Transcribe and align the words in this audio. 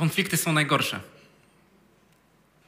Konflikty 0.00 0.36
są 0.36 0.52
najgorsze. 0.52 1.00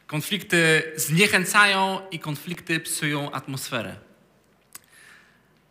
Konflikty 0.06 0.92
zniechęcają 0.96 2.00
i 2.10 2.18
konflikty 2.18 2.80
psują 2.80 3.30
atmosferę. 3.30 3.96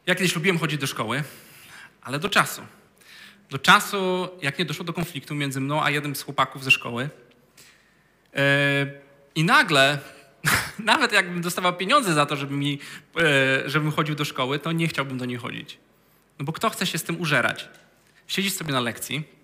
Ja 0.06 0.16
kiedyś 0.16 0.36
lubiłem 0.36 0.60
chodzić 0.60 0.80
do 0.80 0.88
szkoły, 0.88 1.24
ale 2.02 2.20
do 2.20 2.30
czasu. 2.30 2.62
Do 3.50 3.60
czasu, 3.60 4.30
jak 4.42 4.60
nie 4.60 4.66
doszło 4.66 4.86
do 4.86 4.94
konfliktu 4.94 5.36
między 5.36 5.62
mną 5.62 5.84
a 5.84 5.90
jednym 5.90 6.16
z 6.16 6.22
chłopaków 6.22 6.64
ze 6.64 6.72
szkoły. 6.72 7.10
Yy, 8.34 8.42
I 9.36 9.44
nagle, 9.44 10.00
nawet 10.80 11.12
jakbym 11.12 11.42
dostawał 11.42 11.78
pieniądze 11.78 12.14
za 12.14 12.26
to, 12.26 12.36
żeby 12.36 12.56
mi, 12.56 12.80
yy, 13.16 13.24
żebym 13.66 13.92
chodził 13.92 14.16
do 14.16 14.26
szkoły, 14.26 14.60
to 14.60 14.72
nie 14.72 14.88
chciałbym 14.88 15.18
do 15.18 15.26
niej 15.26 15.38
chodzić. 15.38 15.78
No 16.40 16.46
bo 16.46 16.54
kto 16.54 16.70
chce 16.70 16.86
się 16.88 16.98
z 16.98 17.04
tym 17.04 17.22
użerać? 17.22 17.70
Siedzisz 18.28 18.54
sobie 18.54 18.74
na 18.74 18.80
lekcji 18.80 19.41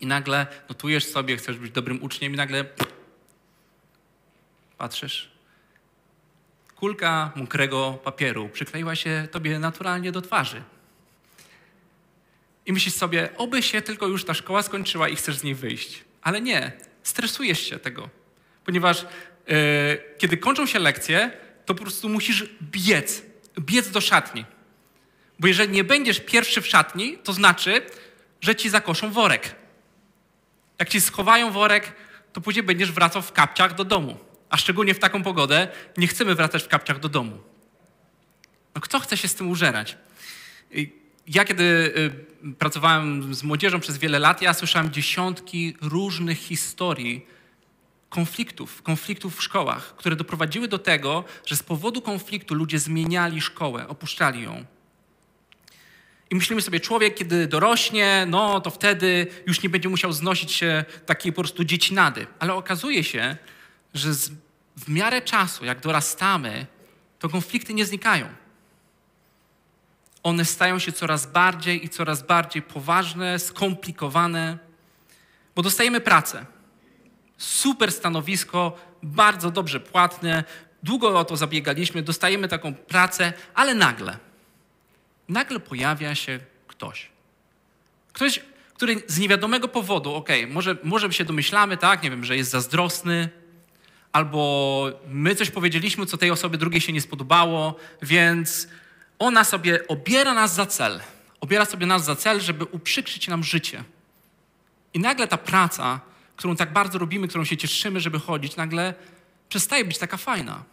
i 0.00 0.06
nagle 0.06 0.46
notujesz 0.68 1.04
sobie, 1.04 1.36
chcesz 1.36 1.58
być 1.58 1.72
dobrym 1.72 2.02
uczniem 2.02 2.34
i 2.34 2.36
nagle 2.36 2.64
patrzysz. 4.78 5.30
Kulka 6.76 7.32
mokrego 7.36 7.98
papieru 8.04 8.48
przykleiła 8.48 8.96
się 8.96 9.28
tobie 9.30 9.58
naturalnie 9.58 10.12
do 10.12 10.22
twarzy. 10.22 10.62
I 12.66 12.72
myślisz 12.72 12.94
sobie, 12.94 13.28
oby 13.36 13.62
się 13.62 13.82
tylko 13.82 14.06
już 14.06 14.24
ta 14.24 14.34
szkoła 14.34 14.62
skończyła 14.62 15.08
i 15.08 15.16
chcesz 15.16 15.38
z 15.38 15.42
niej 15.42 15.54
wyjść. 15.54 16.04
Ale 16.22 16.40
nie, 16.40 16.72
stresujesz 17.02 17.60
się 17.60 17.78
tego. 17.78 18.08
Ponieważ 18.64 19.02
yy, 19.46 19.56
kiedy 20.18 20.36
kończą 20.36 20.66
się 20.66 20.78
lekcje, 20.78 21.30
to 21.66 21.74
po 21.74 21.82
prostu 21.82 22.08
musisz 22.08 22.44
biec, 22.62 23.22
biec 23.60 23.90
do 23.90 24.00
szatni. 24.00 24.44
Bo 25.38 25.48
jeżeli 25.48 25.72
nie 25.72 25.84
będziesz 25.84 26.20
pierwszy 26.20 26.60
w 26.60 26.66
szatni, 26.66 27.18
to 27.18 27.32
znaczy, 27.32 27.82
że 28.40 28.56
ci 28.56 28.70
zakoszą 28.70 29.10
worek. 29.10 29.54
Jak 30.78 30.88
ci 30.88 31.00
schowają 31.00 31.50
worek, 31.50 31.92
to 32.32 32.40
później 32.40 32.62
będziesz 32.62 32.92
wracał 32.92 33.22
w 33.22 33.32
kapciach 33.32 33.74
do 33.74 33.84
domu. 33.84 34.16
A 34.50 34.56
szczególnie 34.56 34.94
w 34.94 34.98
taką 34.98 35.22
pogodę 35.22 35.68
nie 35.96 36.06
chcemy 36.06 36.34
wracać 36.34 36.62
w 36.62 36.68
kapciach 36.68 37.00
do 37.00 37.08
domu. 37.08 37.38
No 38.74 38.80
kto 38.80 39.00
chce 39.00 39.16
się 39.16 39.28
z 39.28 39.34
tym 39.34 39.50
użerać? 39.50 39.96
Ja 41.26 41.44
kiedy 41.44 41.64
y, 42.44 42.54
pracowałem 42.54 43.34
z 43.34 43.42
młodzieżą 43.42 43.80
przez 43.80 43.98
wiele 43.98 44.18
lat, 44.18 44.42
ja 44.42 44.54
słyszałem 44.54 44.90
dziesiątki 44.90 45.76
różnych 45.80 46.38
historii 46.38 47.26
konfliktów, 48.08 48.82
konfliktów 48.82 49.36
w 49.36 49.42
szkołach, 49.42 49.96
które 49.96 50.16
doprowadziły 50.16 50.68
do 50.68 50.78
tego, 50.78 51.24
że 51.46 51.56
z 51.56 51.62
powodu 51.62 52.02
konfliktu 52.02 52.54
ludzie 52.54 52.78
zmieniali 52.78 53.40
szkołę, 53.40 53.88
opuszczali 53.88 54.42
ją. 54.42 54.64
I 56.30 56.34
myślimy 56.34 56.62
sobie, 56.62 56.80
człowiek, 56.80 57.14
kiedy 57.14 57.46
dorośnie, 57.46 58.26
no 58.28 58.60
to 58.60 58.70
wtedy 58.70 59.26
już 59.46 59.62
nie 59.62 59.68
będzie 59.68 59.88
musiał 59.88 60.12
znosić 60.12 60.52
się 60.52 60.84
takiej 61.06 61.32
po 61.32 61.42
prostu 61.42 61.64
dziecinady. 61.64 62.26
Ale 62.38 62.54
okazuje 62.54 63.04
się, 63.04 63.36
że 63.94 64.14
z, 64.14 64.30
w 64.76 64.88
miarę 64.88 65.22
czasu, 65.22 65.64
jak 65.64 65.80
dorastamy, 65.80 66.66
to 67.18 67.28
konflikty 67.28 67.74
nie 67.74 67.86
znikają. 67.86 68.28
One 70.22 70.44
stają 70.44 70.78
się 70.78 70.92
coraz 70.92 71.26
bardziej 71.26 71.84
i 71.84 71.88
coraz 71.88 72.22
bardziej 72.22 72.62
poważne, 72.62 73.38
skomplikowane, 73.38 74.58
bo 75.54 75.62
dostajemy 75.62 76.00
pracę. 76.00 76.46
Super 77.38 77.92
stanowisko, 77.92 78.76
bardzo 79.02 79.50
dobrze 79.50 79.80
płatne, 79.80 80.44
długo 80.82 81.18
o 81.18 81.24
to 81.24 81.36
zabiegaliśmy, 81.36 82.02
dostajemy 82.02 82.48
taką 82.48 82.74
pracę, 82.74 83.32
ale 83.54 83.74
nagle– 83.74 84.18
nagle 85.28 85.60
pojawia 85.60 86.14
się 86.14 86.40
ktoś. 86.66 87.08
Ktoś, 88.12 88.40
który 88.74 89.02
z 89.06 89.18
niewiadomego 89.18 89.68
powodu, 89.68 90.14
okej, 90.14 90.42
okay, 90.42 90.54
może, 90.54 90.76
może 90.82 91.12
się 91.12 91.24
domyślamy, 91.24 91.76
tak, 91.76 92.02
nie 92.02 92.10
wiem, 92.10 92.24
że 92.24 92.36
jest 92.36 92.50
zazdrosny, 92.50 93.28
albo 94.12 94.90
my 95.08 95.34
coś 95.34 95.50
powiedzieliśmy, 95.50 96.06
co 96.06 96.16
tej 96.16 96.30
osobie 96.30 96.58
drugiej 96.58 96.80
się 96.80 96.92
nie 96.92 97.00
spodobało, 97.00 97.76
więc 98.02 98.68
ona 99.18 99.44
sobie 99.44 99.88
obiera 99.88 100.34
nas 100.34 100.54
za 100.54 100.66
cel. 100.66 101.00
Obiera 101.40 101.64
sobie 101.64 101.86
nas 101.86 102.04
za 102.04 102.16
cel, 102.16 102.40
żeby 102.40 102.64
uprzykrzyć 102.64 103.28
nam 103.28 103.44
życie. 103.44 103.84
I 104.94 104.98
nagle 104.98 105.28
ta 105.28 105.36
praca, 105.36 106.00
którą 106.36 106.56
tak 106.56 106.72
bardzo 106.72 106.98
robimy, 106.98 107.28
którą 107.28 107.44
się 107.44 107.56
cieszymy, 107.56 108.00
żeby 108.00 108.18
chodzić, 108.18 108.56
nagle 108.56 108.94
przestaje 109.48 109.84
być 109.84 109.98
taka 109.98 110.16
fajna. 110.16 110.64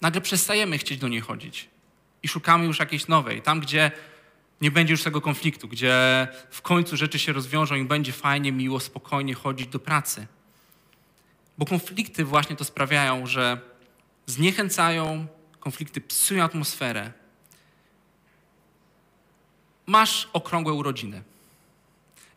Nagle 0.00 0.20
przestajemy 0.20 0.78
chcieć 0.78 0.98
do 0.98 1.08
niej 1.08 1.20
chodzić 1.20 1.68
i 2.22 2.28
szukamy 2.28 2.64
już 2.64 2.78
jakiejś 2.78 3.08
nowej. 3.08 3.42
Tam, 3.42 3.60
gdzie 3.60 3.90
nie 4.60 4.70
będzie 4.70 4.92
już 4.92 5.02
tego 5.02 5.20
konfliktu, 5.20 5.68
gdzie 5.68 6.28
w 6.50 6.62
końcu 6.62 6.96
rzeczy 6.96 7.18
się 7.18 7.32
rozwiążą 7.32 7.74
i 7.74 7.84
będzie 7.84 8.12
fajnie, 8.12 8.52
miło, 8.52 8.80
spokojnie 8.80 9.34
chodzić 9.34 9.66
do 9.66 9.78
pracy. 9.78 10.26
Bo 11.58 11.66
konflikty 11.66 12.24
właśnie 12.24 12.56
to 12.56 12.64
sprawiają, 12.64 13.26
że 13.26 13.60
zniechęcają, 14.26 15.26
konflikty 15.60 16.00
psują 16.00 16.44
atmosferę. 16.44 17.12
Masz 19.86 20.28
okrągłe 20.32 20.72
urodziny 20.72 21.22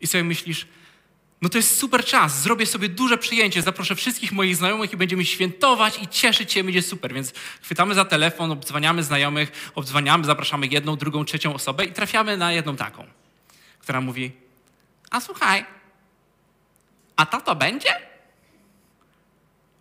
i 0.00 0.06
sobie 0.06 0.24
myślisz, 0.24 0.66
no 1.42 1.48
to 1.48 1.58
jest 1.58 1.78
super 1.78 2.04
czas, 2.04 2.42
zrobię 2.42 2.66
sobie 2.66 2.88
duże 2.88 3.18
przyjęcie, 3.18 3.62
zaproszę 3.62 3.94
wszystkich 3.94 4.32
moich 4.32 4.56
znajomych 4.56 4.92
i 4.92 4.96
będziemy 4.96 5.24
świętować 5.24 5.98
i 6.02 6.08
cieszyć 6.08 6.52
się, 6.52 6.64
będzie 6.64 6.82
super. 6.82 7.14
Więc 7.14 7.32
chwytamy 7.62 7.94
za 7.94 8.04
telefon, 8.04 8.50
obdzwaniamy 8.50 9.02
znajomych, 9.02 9.72
obdzwaniamy, 9.74 10.24
zapraszamy 10.24 10.66
jedną, 10.66 10.96
drugą, 10.96 11.24
trzecią 11.24 11.54
osobę 11.54 11.84
i 11.84 11.92
trafiamy 11.92 12.36
na 12.36 12.52
jedną 12.52 12.76
taką, 12.76 13.06
która 13.78 14.00
mówi, 14.00 14.32
a 15.10 15.20
słuchaj, 15.20 15.66
a 17.16 17.26
tato 17.26 17.54
będzie? 17.54 17.90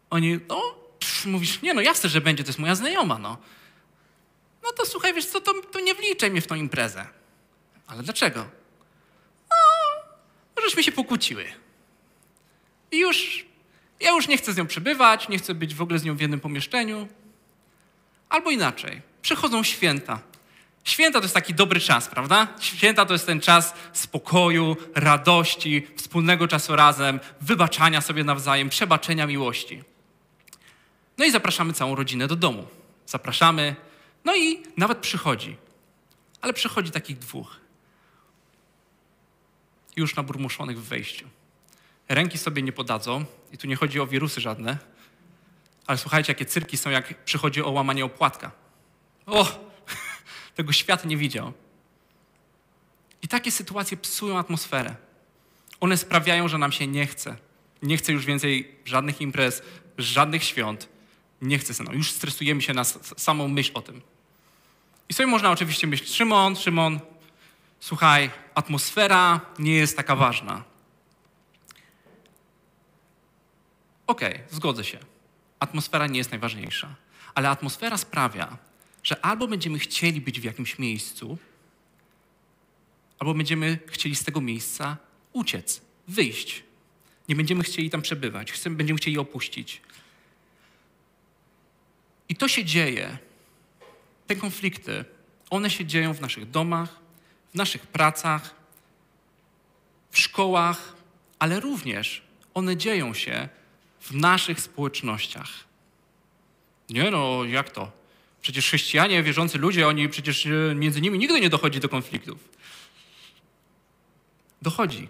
Oni, 0.09 0.39
no, 0.50 0.61
pff, 1.00 1.25
mówisz, 1.25 1.61
nie 1.61 1.73
no 1.73 1.81
jasne, 1.81 2.09
że 2.09 2.21
będzie, 2.21 2.44
to 2.44 2.50
jest 2.50 2.59
moja 2.59 2.75
znajoma, 2.75 3.17
no. 3.17 3.38
No 4.63 4.71
to 4.71 4.85
słuchaj, 4.85 5.13
wiesz 5.13 5.25
co, 5.25 5.41
to, 5.41 5.53
to 5.71 5.79
nie 5.79 5.95
wliczaj 5.95 6.31
mnie 6.31 6.41
w 6.41 6.47
tą 6.47 6.55
imprezę. 6.55 7.05
Ale 7.88 8.03
dlaczego? 8.03 8.60
Żeśmy 10.66 10.83
się 10.83 10.91
pokłóciły. 10.91 11.45
I 12.91 12.99
już, 12.99 13.45
ja 13.99 14.11
już 14.11 14.27
nie 14.27 14.38
chcę 14.38 14.53
z 14.53 14.57
nią 14.57 14.67
przebywać, 14.67 15.29
nie 15.29 15.38
chcę 15.38 15.55
być 15.55 15.75
w 15.75 15.81
ogóle 15.81 15.99
z 15.99 16.03
nią 16.03 16.16
w 16.16 16.22
jednym 16.22 16.39
pomieszczeniu. 16.39 17.07
Albo 18.29 18.51
inaczej, 18.51 19.01
przychodzą 19.21 19.63
święta. 19.63 20.19
Święta 20.83 21.19
to 21.19 21.25
jest 21.25 21.33
taki 21.33 21.53
dobry 21.53 21.79
czas, 21.79 22.07
prawda? 22.07 22.47
Święta 22.59 23.05
to 23.05 23.13
jest 23.13 23.25
ten 23.25 23.41
czas 23.41 23.73
spokoju, 23.94 24.77
radości, 24.95 25.88
wspólnego 25.95 26.47
czasu 26.47 26.75
razem, 26.75 27.19
wybaczania 27.41 28.01
sobie 28.01 28.23
nawzajem, 28.23 28.69
przebaczenia 28.69 29.27
miłości. 29.27 29.83
No 31.17 31.25
i 31.25 31.31
zapraszamy 31.31 31.73
całą 31.73 31.95
rodzinę 31.95 32.27
do 32.27 32.35
domu. 32.35 32.67
Zapraszamy, 33.05 33.75
no 34.25 34.35
i 34.35 34.63
nawet 34.77 34.97
przychodzi. 34.97 35.57
Ale 36.41 36.53
przychodzi 36.53 36.91
takich 36.91 37.19
dwóch 37.19 37.60
już 39.96 40.16
naburmuszonych 40.16 40.79
w 40.79 40.88
wejściu. 40.88 41.28
Ręki 42.09 42.38
sobie 42.38 42.62
nie 42.62 42.72
podadzą, 42.72 43.25
i 43.52 43.57
tu 43.57 43.68
nie 43.68 43.75
chodzi 43.75 44.00
o 44.00 44.07
wirusy 44.07 44.41
żadne, 44.41 44.78
ale 45.88 45.97
słuchajcie, 45.97 46.31
jakie 46.31 46.46
cyrki 46.46 46.78
są, 46.78 46.90
jak 46.90 47.24
przychodzi 47.25 47.62
o 47.62 47.72
łamanie 47.72 48.06
opłatka. 48.06 48.51
O, 49.25 49.69
tego 50.56 50.72
świat 50.72 51.06
nie 51.06 51.18
widział. 51.18 51.53
I 53.22 53.28
takie 53.28 53.51
sytuacje 53.51 53.97
psują 53.97 54.38
atmosferę. 54.38 54.96
One 55.80 55.97
sprawiają, 55.97 56.47
że 56.47 56.57
nam 56.57 56.72
się 56.72 56.88
nie 56.88 57.07
chce. 57.07 57.38
Nie 57.81 57.97
chce 57.97 58.13
już 58.13 58.25
więcej 58.25 58.75
żadnych 58.85 59.22
imprez, 59.22 59.62
żadnych 59.97 60.44
świąt. 60.44 60.90
Nie 61.41 61.59
chce 61.59 61.74
się. 61.74 61.84
Już 61.94 62.12
stresujemy 62.12 62.62
się 62.62 62.74
na 62.74 62.84
samą 63.18 63.47
myśl 63.47 63.72
o 63.74 63.81
tym. 63.81 64.01
I 65.09 65.13
sobie 65.13 65.28
można 65.28 65.51
oczywiście 65.51 65.88
myśleć, 65.88 66.09
Szymon, 66.09 66.56
Szymon, 66.56 67.00
słuchaj, 67.81 68.31
atmosfera 68.56 69.42
nie 69.59 69.74
jest 69.74 69.97
taka 69.97 70.16
ważna. 70.16 70.64
Okej, 74.07 74.36
okay, 74.36 74.48
zgodzę 74.51 74.83
się. 74.83 75.00
Atmosfera 75.60 76.07
nie 76.07 76.18
jest 76.18 76.31
najważniejsza, 76.31 76.95
ale 77.36 77.50
atmosfera 77.50 77.98
sprawia, 77.98 78.57
że 79.04 79.25
albo 79.25 79.48
będziemy 79.48 79.80
chcieli 79.80 80.22
być 80.22 80.39
w 80.39 80.44
jakimś 80.44 80.80
miejscu, 80.80 81.38
albo 83.19 83.33
będziemy 83.33 83.80
chcieli 83.88 84.16
z 84.16 84.24
tego 84.24 84.42
miejsca 84.42 84.98
uciec, 85.34 85.81
wyjść. 86.07 86.63
Nie 87.30 87.36
będziemy 87.36 87.63
chcieli 87.63 87.89
tam 87.89 88.01
przebywać, 88.01 88.51
chcemy, 88.51 88.75
będziemy 88.75 88.98
chcieli 88.98 89.18
opuścić. 89.18 89.81
I 92.30 92.36
to 92.36 92.48
się 92.48 92.66
dzieje. 92.66 93.18
Te 94.27 94.36
konflikty, 94.36 95.06
one 95.50 95.69
się 95.69 95.86
dzieją 95.86 96.13
w 96.13 96.22
naszych 96.22 96.50
domach, 96.50 97.00
w 97.51 97.56
naszych 97.56 97.88
pracach, 97.88 98.56
w 100.12 100.19
szkołach, 100.19 100.95
ale 101.39 101.59
również 101.59 102.21
one 102.53 102.77
dzieją 102.77 103.13
się 103.13 103.50
w 104.00 104.12
naszych 104.12 104.62
społecznościach. 104.62 105.50
Nie 106.89 107.12
no, 107.12 107.44
jak 107.44 107.69
to? 107.69 107.92
Przecież 108.42 108.65
chrześcijanie, 108.65 109.24
wierzący 109.24 109.57
ludzie, 109.57 109.88
oni 109.88 110.09
przecież 110.09 110.45
e, 110.45 110.75
między 110.75 111.01
nimi 111.01 111.19
nigdy 111.19 111.42
nie 111.42 111.50
dochodzi 111.50 111.80
do 111.80 111.89
konfliktów. 111.89 112.50
Dochodzi. 114.62 115.07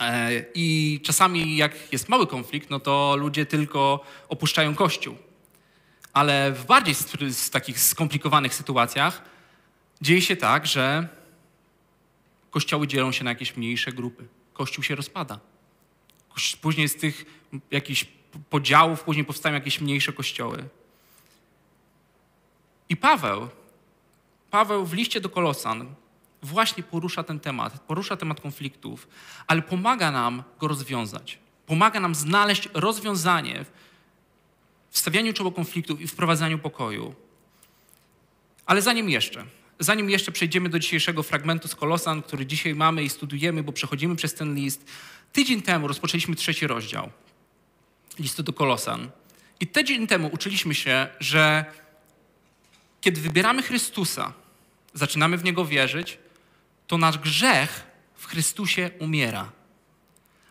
E, 0.00 0.30
I 0.54 1.00
czasami, 1.04 1.56
jak 1.56 1.92
jest 1.92 2.08
mały 2.08 2.26
konflikt, 2.26 2.70
no 2.70 2.80
to 2.80 3.16
ludzie 3.16 3.46
tylko 3.46 4.04
opuszczają 4.28 4.74
kościół. 4.74 5.16
Ale 6.12 6.52
w 6.52 6.66
bardziej 6.66 6.94
z 7.30 7.50
takich 7.50 7.80
skomplikowanych 7.80 8.54
sytuacjach 8.54 9.22
dzieje 10.02 10.22
się 10.22 10.36
tak, 10.36 10.66
że 10.66 11.08
kościoły 12.50 12.86
dzielą 12.86 13.12
się 13.12 13.24
na 13.24 13.30
jakieś 13.30 13.56
mniejsze 13.56 13.92
grupy. 13.92 14.28
Kościół 14.52 14.84
się 14.84 14.94
rozpada. 14.94 15.40
Później 16.60 16.88
z 16.88 16.96
tych 16.96 17.42
jakichś 17.70 18.06
podziałów, 18.50 19.02
później 19.02 19.24
powstają 19.24 19.54
jakieś 19.54 19.80
mniejsze 19.80 20.12
kościoły. 20.12 20.68
I 22.88 22.96
Paweł, 22.96 23.48
Paweł 24.50 24.86
w 24.86 24.92
liście 24.92 25.20
do 25.20 25.28
Kolosan 25.28 25.94
właśnie 26.42 26.82
porusza 26.82 27.22
ten 27.22 27.40
temat, 27.40 27.80
porusza 27.80 28.16
temat 28.16 28.40
konfliktów, 28.40 29.08
ale 29.46 29.62
pomaga 29.62 30.10
nam 30.10 30.42
go 30.58 30.68
rozwiązać. 30.68 31.38
Pomaga 31.66 32.00
nam 32.00 32.14
znaleźć 32.14 32.68
rozwiązanie 32.74 33.64
w 34.90 34.98
stawianiu 34.98 35.32
czoło 35.32 35.52
konfliktów 35.52 36.00
i 36.00 36.08
wprowadzaniu 36.08 36.58
pokoju. 36.58 37.14
Ale 38.66 38.82
zanim 38.82 39.10
jeszcze, 39.10 39.46
zanim 39.80 40.10
jeszcze 40.10 40.32
przejdziemy 40.32 40.68
do 40.68 40.78
dzisiejszego 40.78 41.22
fragmentu 41.22 41.68
z 41.68 41.74
Kolosan, 41.74 42.22
który 42.22 42.46
dzisiaj 42.46 42.74
mamy 42.74 43.02
i 43.04 43.08
studujemy, 43.08 43.62
bo 43.62 43.72
przechodzimy 43.72 44.16
przez 44.16 44.34
ten 44.34 44.54
list, 44.54 44.84
tydzień 45.32 45.62
temu 45.62 45.88
rozpoczęliśmy 45.88 46.36
trzeci 46.36 46.66
rozdział 46.66 47.10
listu 48.18 48.42
do 48.42 48.52
Kolosan. 48.52 49.10
I 49.60 49.66
tydzień 49.66 50.06
temu 50.06 50.30
uczyliśmy 50.32 50.74
się, 50.74 51.06
że 51.20 51.64
kiedy 53.00 53.20
wybieramy 53.20 53.62
Chrystusa, 53.62 54.32
zaczynamy 54.94 55.36
w 55.36 55.44
Niego 55.44 55.64
wierzyć, 55.64 56.18
to 56.86 56.98
nasz 56.98 57.18
grzech 57.18 57.86
w 58.14 58.26
Chrystusie 58.26 58.90
umiera. 58.98 59.52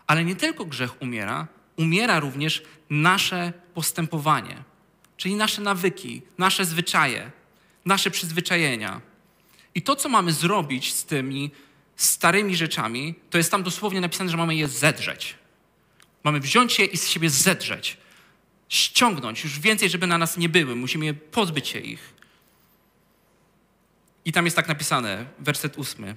Ale 0.08 0.26
nie 0.26 0.36
tylko 0.36 0.66
grzech 0.66 1.02
umiera, 1.02 1.48
umiera 1.78 2.20
również 2.20 2.64
nasze 2.90 3.54
postępowanie, 3.74 4.64
czyli 5.18 5.36
nasze 5.36 5.62
nawyki, 5.62 6.22
nasze 6.38 6.66
zwyczaje, 6.66 7.32
nasze 7.86 8.12
przyzwyczajenia. 8.12 9.02
I 9.80 9.82
to, 9.82 9.96
co 9.96 10.10
mamy 10.10 10.34
zrobić 10.34 10.94
z 10.94 11.06
tymi 11.06 11.52
starymi 11.96 12.56
rzeczami, 12.56 13.16
to 13.30 13.38
jest 13.38 13.52
tam 13.52 13.64
dosłownie 13.64 14.02
napisane, 14.02 14.30
że 14.30 14.38
mamy 14.38 14.56
je 14.56 14.68
zedrzeć. 14.68 15.36
Mamy 16.24 16.40
wziąć 16.40 16.80
je 16.80 16.86
i 16.86 16.98
z 16.98 17.08
siebie 17.08 17.30
zedrzeć. 17.30 17.98
Ściągnąć, 18.70 19.44
już 19.44 19.60
więcej, 19.60 19.90
żeby 19.90 20.08
na 20.08 20.18
nas 20.18 20.38
nie 20.38 20.50
były. 20.50 20.76
Musimy 20.76 21.06
je 21.06 21.14
pozbyć 21.14 21.68
się 21.68 21.80
ich. 21.80 22.14
I 24.26 24.32
tam 24.32 24.46
jest 24.46 24.56
tak 24.56 24.68
napisane, 24.68 25.26
werset 25.40 25.78
ósmy. 25.78 26.16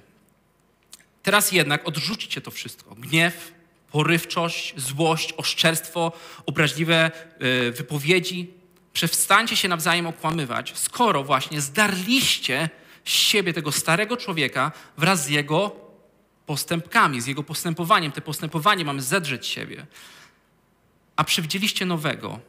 Teraz 1.23 1.51
jednak 1.51 1.87
odrzućcie 1.87 2.41
to 2.41 2.51
wszystko. 2.51 2.95
Gniew, 2.95 3.53
porywczość, 3.91 4.73
złość, 4.77 5.33
oszczerstwo, 5.37 6.11
obraźliwe 6.45 7.11
e, 7.39 7.71
wypowiedzi. 7.71 8.51
Przestańcie 8.93 9.55
się 9.55 9.67
nawzajem 9.67 10.07
okłamywać, 10.07 10.73
skoro 10.75 11.23
właśnie 11.23 11.61
zdarliście 11.61 12.69
z 13.05 13.09
siebie 13.09 13.53
tego 13.53 13.71
starego 13.71 14.17
człowieka 14.17 14.71
wraz 14.97 15.25
z 15.25 15.29
jego 15.29 15.75
postępkami, 16.45 17.21
z 17.21 17.27
jego 17.27 17.43
postępowaniem. 17.43 18.11
Te 18.11 18.21
postępowanie 18.21 18.85
mamy 18.85 19.01
zedrzeć 19.01 19.47
siebie. 19.47 19.85
A 21.15 21.23
przywdzieliście 21.23 21.85
nowego, 21.85 22.39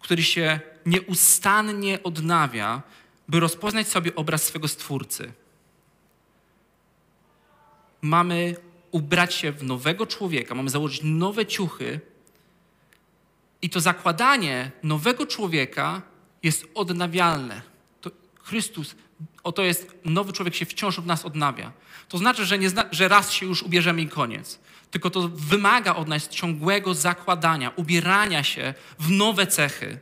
który 0.00 0.22
się 0.22 0.60
nieustannie 0.86 2.02
odnawia, 2.02 2.82
by 3.28 3.40
rozpoznać 3.40 3.88
sobie 3.88 4.14
obraz 4.14 4.42
swego 4.42 4.68
Stwórcy. 4.68 5.32
Mamy 8.02 8.56
ubrać 8.90 9.34
się 9.34 9.52
w 9.52 9.62
nowego 9.62 10.06
człowieka, 10.06 10.54
mamy 10.54 10.70
założyć 10.70 11.00
nowe 11.04 11.46
ciuchy, 11.46 12.00
i 13.62 13.70
to 13.70 13.80
zakładanie 13.80 14.70
nowego 14.82 15.26
człowieka 15.26 16.02
jest 16.42 16.66
odnawialne. 16.74 17.62
To 18.00 18.10
Chrystus, 18.42 18.94
oto 19.42 19.62
jest, 19.62 19.94
nowy 20.04 20.32
człowiek 20.32 20.54
się 20.54 20.66
wciąż 20.66 21.00
w 21.00 21.06
nas 21.06 21.24
odnawia. 21.24 21.72
To 22.08 22.18
znaczy, 22.18 22.46
że, 22.46 22.68
zna, 22.68 22.84
że 22.90 23.08
raz 23.08 23.32
się 23.32 23.46
już 23.46 23.62
ubierzemy 23.62 24.02
i 24.02 24.08
koniec. 24.08 24.58
Tylko 24.90 25.10
to 25.10 25.28
wymaga 25.28 25.94
od 25.94 26.08
nas 26.08 26.28
ciągłego 26.28 26.94
zakładania, 26.94 27.72
ubierania 27.76 28.44
się 28.44 28.74
w 28.98 29.10
nowe 29.10 29.46
cechy. 29.46 29.98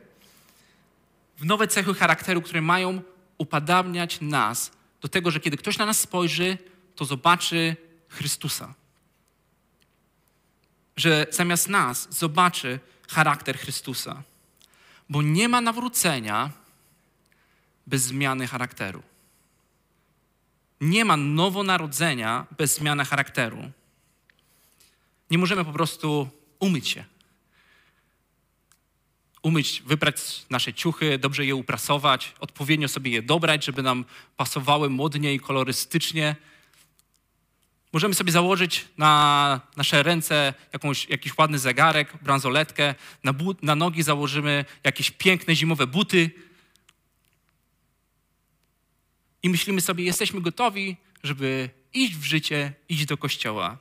W 1.37 1.45
nowe 1.45 1.67
cechy 1.67 1.93
charakteru, 1.93 2.41
które 2.41 2.61
mają 2.61 3.01
upadabniać 3.37 4.21
nas 4.21 4.71
do 5.01 5.07
tego, 5.07 5.31
że 5.31 5.39
kiedy 5.39 5.57
ktoś 5.57 5.77
na 5.77 5.85
nas 5.85 5.99
spojrzy, 5.99 6.57
to 6.95 7.05
zobaczy 7.05 7.75
Chrystusa. 8.09 8.73
Że 10.95 11.27
zamiast 11.31 11.69
nas 11.69 12.07
zobaczy 12.09 12.79
charakter 13.09 13.57
Chrystusa. 13.57 14.23
Bo 15.09 15.21
nie 15.21 15.49
ma 15.49 15.61
nawrócenia 15.61 16.49
bez 17.87 18.01
zmiany 18.01 18.47
charakteru. 18.47 19.03
Nie 20.81 21.05
ma 21.05 21.17
nowonarodzenia 21.17 22.45
bez 22.57 22.75
zmiany 22.75 23.05
charakteru. 23.05 23.71
Nie 25.31 25.37
możemy 25.37 25.65
po 25.65 25.71
prostu 25.71 26.29
umyć 26.59 26.87
się. 26.87 27.05
Umyć, 29.41 29.83
wybrać 29.85 30.45
nasze 30.49 30.73
ciuchy, 30.73 31.17
dobrze 31.17 31.45
je 31.45 31.55
uprasować, 31.55 32.33
odpowiednio 32.39 32.87
sobie 32.87 33.11
je 33.11 33.21
dobrać, 33.21 33.65
żeby 33.65 33.83
nam 33.83 34.05
pasowały 34.37 34.89
modnie 34.89 35.33
i 35.33 35.39
kolorystycznie. 35.39 36.35
Możemy 37.93 38.13
sobie 38.13 38.31
założyć 38.31 38.85
na 38.97 39.61
nasze 39.77 40.03
ręce 40.03 40.53
jakąś, 40.73 41.09
jakiś 41.09 41.37
ładny 41.37 41.59
zegarek, 41.59 42.13
bransoletkę, 42.21 42.95
na, 43.23 43.33
but, 43.33 43.63
na 43.63 43.75
nogi 43.75 44.03
założymy 44.03 44.65
jakieś 44.83 45.11
piękne 45.11 45.55
zimowe 45.55 45.87
buty 45.87 46.31
i 49.43 49.49
myślimy 49.49 49.81
sobie, 49.81 50.03
jesteśmy 50.03 50.41
gotowi, 50.41 50.97
żeby 51.23 51.69
iść 51.93 52.15
w 52.15 52.23
życie, 52.23 52.73
iść 52.89 53.05
do 53.05 53.17
kościoła. 53.17 53.77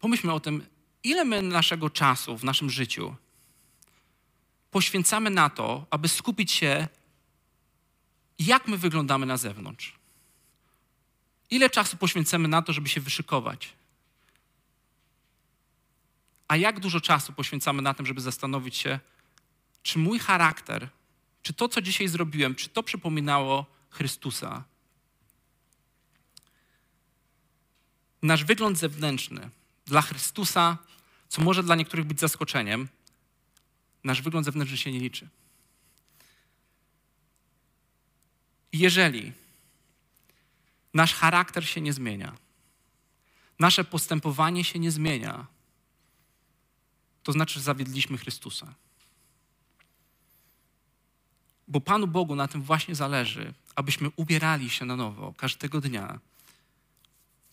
Pomyślmy 0.00 0.32
o 0.32 0.40
tym, 0.40 0.66
ile 1.04 1.24
my 1.24 1.42
naszego 1.42 1.90
czasu 1.90 2.38
w 2.38 2.44
naszym 2.44 2.70
życiu 2.70 3.14
poświęcamy 4.70 5.30
na 5.30 5.50
to, 5.50 5.86
aby 5.90 6.08
skupić 6.08 6.52
się, 6.52 6.88
jak 8.38 8.68
my 8.68 8.78
wyglądamy 8.78 9.26
na 9.26 9.36
zewnątrz. 9.36 9.94
Ile 11.50 11.70
czasu 11.70 11.96
poświęcamy 11.96 12.48
na 12.48 12.62
to, 12.62 12.72
żeby 12.72 12.88
się 12.88 13.00
wyszykować? 13.00 13.72
A 16.48 16.56
jak 16.56 16.80
dużo 16.80 17.00
czasu 17.00 17.32
poświęcamy 17.32 17.82
na 17.82 17.94
tym, 17.94 18.06
żeby 18.06 18.20
zastanowić 18.20 18.76
się, 18.76 19.00
czy 19.82 19.98
mój 19.98 20.18
charakter, 20.18 20.88
czy 21.46 21.52
to, 21.52 21.68
co 21.68 21.82
dzisiaj 21.82 22.08
zrobiłem, 22.08 22.54
czy 22.54 22.68
to 22.68 22.82
przypominało 22.82 23.66
Chrystusa? 23.90 24.64
Nasz 28.22 28.44
wygląd 28.44 28.78
zewnętrzny 28.78 29.50
dla 29.84 30.02
Chrystusa, 30.02 30.78
co 31.28 31.42
może 31.42 31.62
dla 31.62 31.74
niektórych 31.74 32.06
być 32.06 32.20
zaskoczeniem, 32.20 32.88
nasz 34.04 34.22
wygląd 34.22 34.44
zewnętrzny 34.44 34.78
się 34.78 34.92
nie 34.92 35.00
liczy. 35.00 35.28
Jeżeli 38.72 39.32
nasz 40.94 41.14
charakter 41.14 41.68
się 41.68 41.80
nie 41.80 41.92
zmienia, 41.92 42.36
nasze 43.58 43.84
postępowanie 43.84 44.64
się 44.64 44.78
nie 44.78 44.90
zmienia, 44.90 45.46
to 47.22 47.32
znaczy, 47.32 47.54
że 47.54 47.60
zawiedliśmy 47.60 48.18
Chrystusa. 48.18 48.74
Bo 51.68 51.80
Panu 51.80 52.06
Bogu 52.06 52.34
na 52.36 52.48
tym 52.48 52.62
właśnie 52.62 52.94
zależy, 52.94 53.54
abyśmy 53.74 54.10
ubierali 54.16 54.70
się 54.70 54.84
na 54.84 54.96
nowo 54.96 55.34
każdego 55.36 55.80
dnia. 55.80 56.18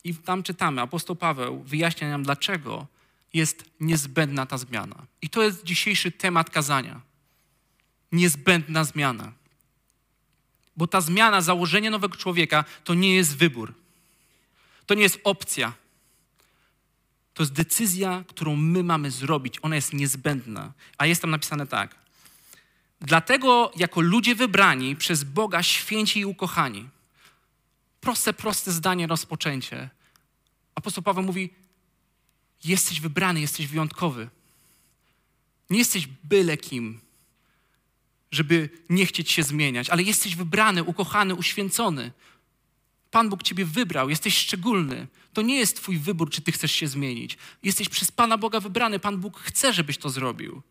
I 0.03 0.15
tam 0.15 0.43
czytamy, 0.43 0.81
apostoł 0.81 1.15
Paweł 1.15 1.63
wyjaśnia 1.63 2.09
nam, 2.09 2.23
dlaczego 2.23 2.87
jest 3.33 3.65
niezbędna 3.79 4.45
ta 4.45 4.57
zmiana. 4.57 4.95
I 5.21 5.29
to 5.29 5.43
jest 5.43 5.63
dzisiejszy 5.63 6.11
temat 6.11 6.49
kazania. 6.49 7.01
Niezbędna 8.11 8.83
zmiana. 8.83 9.31
Bo 10.77 10.87
ta 10.87 11.01
zmiana, 11.01 11.41
założenie 11.41 11.89
nowego 11.89 12.15
człowieka 12.15 12.65
to 12.83 12.93
nie 12.93 13.15
jest 13.15 13.37
wybór. 13.37 13.73
To 14.85 14.93
nie 14.93 15.01
jest 15.01 15.19
opcja. 15.23 15.73
To 17.33 17.43
jest 17.43 17.53
decyzja, 17.53 18.23
którą 18.27 18.55
my 18.55 18.83
mamy 18.83 19.11
zrobić. 19.11 19.59
Ona 19.61 19.75
jest 19.75 19.93
niezbędna. 19.93 20.73
A 20.97 21.05
jest 21.05 21.21
tam 21.21 21.31
napisane 21.31 21.67
tak. 21.67 22.02
Dlatego, 23.03 23.71
jako 23.75 24.01
ludzie 24.01 24.35
wybrani 24.35 24.95
przez 24.95 25.23
Boga, 25.23 25.63
święci 25.63 26.19
i 26.19 26.25
ukochani. 26.25 26.89
Proste, 28.01 28.33
proste 28.33 28.71
zdanie, 28.71 29.07
rozpoczęcie. 29.07 29.89
Apostoł 30.75 31.03
Paweł 31.03 31.23
mówi: 31.23 31.49
Jesteś 32.63 33.01
wybrany, 33.01 33.41
jesteś 33.41 33.67
wyjątkowy. 33.67 34.29
Nie 35.69 35.79
jesteś 35.79 36.07
byle 36.23 36.57
kim 36.57 37.01
żeby 38.33 38.69
nie 38.89 39.05
chcieć 39.05 39.31
się 39.31 39.43
zmieniać, 39.43 39.89
ale 39.89 40.03
jesteś 40.03 40.35
wybrany, 40.35 40.83
ukochany, 40.83 41.35
uświęcony. 41.35 42.11
Pan 43.11 43.29
Bóg 43.29 43.43
ciebie 43.43 43.65
wybrał, 43.65 44.09
jesteś 44.09 44.37
szczególny. 44.37 45.07
To 45.33 45.41
nie 45.41 45.57
jest 45.57 45.75
twój 45.75 45.97
wybór, 45.97 46.29
czy 46.29 46.41
ty 46.41 46.51
chcesz 46.51 46.71
się 46.71 46.87
zmienić. 46.87 47.37
Jesteś 47.63 47.89
przez 47.89 48.11
Pana 48.11 48.37
Boga 48.37 48.59
wybrany. 48.59 48.99
Pan 48.99 49.17
Bóg 49.17 49.39
chce, 49.39 49.73
żebyś 49.73 49.97
to 49.97 50.09
zrobił. 50.09 50.61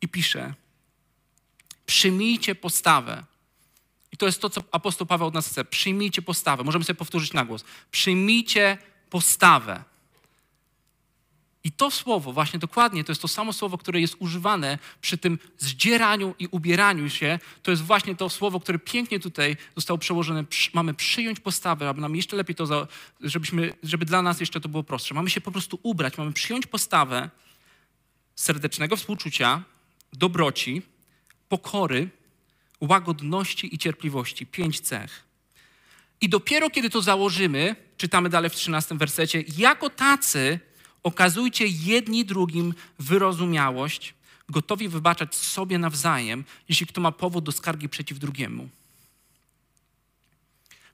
I 0.00 0.08
pisze: 0.08 0.54
Przyjmijcie 1.86 2.54
postawę. 2.54 3.24
I 4.12 4.16
to 4.16 4.26
jest 4.26 4.40
to, 4.40 4.50
co 4.50 4.62
apostoł 4.72 5.06
Paweł 5.06 5.28
od 5.28 5.34
nas 5.34 5.48
chce. 5.48 5.64
Przyjmijcie 5.64 6.22
postawę. 6.22 6.64
Możemy 6.64 6.84
sobie 6.84 6.96
powtórzyć 6.96 7.32
na 7.32 7.44
głos. 7.44 7.64
Przyjmijcie 7.90 8.78
postawę. 9.10 9.84
I 11.64 11.72
to 11.72 11.90
słowo, 11.90 12.32
właśnie 12.32 12.58
dokładnie, 12.58 13.04
to 13.04 13.12
jest 13.12 13.22
to 13.22 13.28
samo 13.28 13.52
słowo, 13.52 13.78
które 13.78 14.00
jest 14.00 14.16
używane 14.18 14.78
przy 15.00 15.18
tym 15.18 15.38
zdzieraniu 15.58 16.34
i 16.38 16.46
ubieraniu 16.46 17.10
się. 17.10 17.38
To 17.62 17.70
jest 17.70 17.82
właśnie 17.82 18.16
to 18.16 18.28
słowo, 18.28 18.60
które 18.60 18.78
pięknie 18.78 19.20
tutaj 19.20 19.56
zostało 19.76 19.98
przełożone. 19.98 20.44
Mamy 20.74 20.94
przyjąć 20.94 21.40
postawę, 21.40 21.88
aby 21.88 22.00
nam 22.00 22.16
jeszcze 22.16 22.36
lepiej 22.36 22.56
to, 22.56 22.88
żebyśmy, 23.20 23.72
żeby 23.82 24.04
dla 24.04 24.22
nas 24.22 24.40
jeszcze 24.40 24.60
to 24.60 24.68
było 24.68 24.82
prostsze. 24.82 25.14
Mamy 25.14 25.30
się 25.30 25.40
po 25.40 25.52
prostu 25.52 25.78
ubrać, 25.82 26.18
mamy 26.18 26.32
przyjąć 26.32 26.66
postawę 26.66 27.30
serdecznego 28.34 28.96
współczucia, 28.96 29.62
dobroci, 30.12 30.82
pokory, 31.52 32.08
łagodności 32.80 33.74
i 33.74 33.78
cierpliwości. 33.78 34.46
Pięć 34.46 34.80
cech. 34.80 35.24
I 36.20 36.28
dopiero 36.28 36.70
kiedy 36.70 36.90
to 36.90 37.02
założymy, 37.02 37.76
czytamy 37.96 38.28
dalej 38.28 38.50
w 38.50 38.54
13 38.54 38.94
wersecie, 38.94 39.44
jako 39.58 39.90
tacy 39.90 40.60
okazujcie 41.02 41.66
jedni 41.66 42.24
drugim 42.24 42.74
wyrozumiałość, 42.98 44.14
gotowi 44.48 44.88
wybaczać 44.88 45.34
sobie 45.34 45.78
nawzajem, 45.78 46.44
jeśli 46.68 46.86
kto 46.86 47.00
ma 47.00 47.12
powód 47.12 47.44
do 47.44 47.52
skargi 47.52 47.88
przeciw 47.88 48.18
drugiemu. 48.18 48.68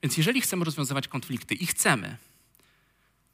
Więc 0.03 0.17
jeżeli 0.17 0.41
chcemy 0.41 0.65
rozwiązywać 0.65 1.09
konflikty 1.09 1.55
i 1.55 1.67
chcemy, 1.67 2.17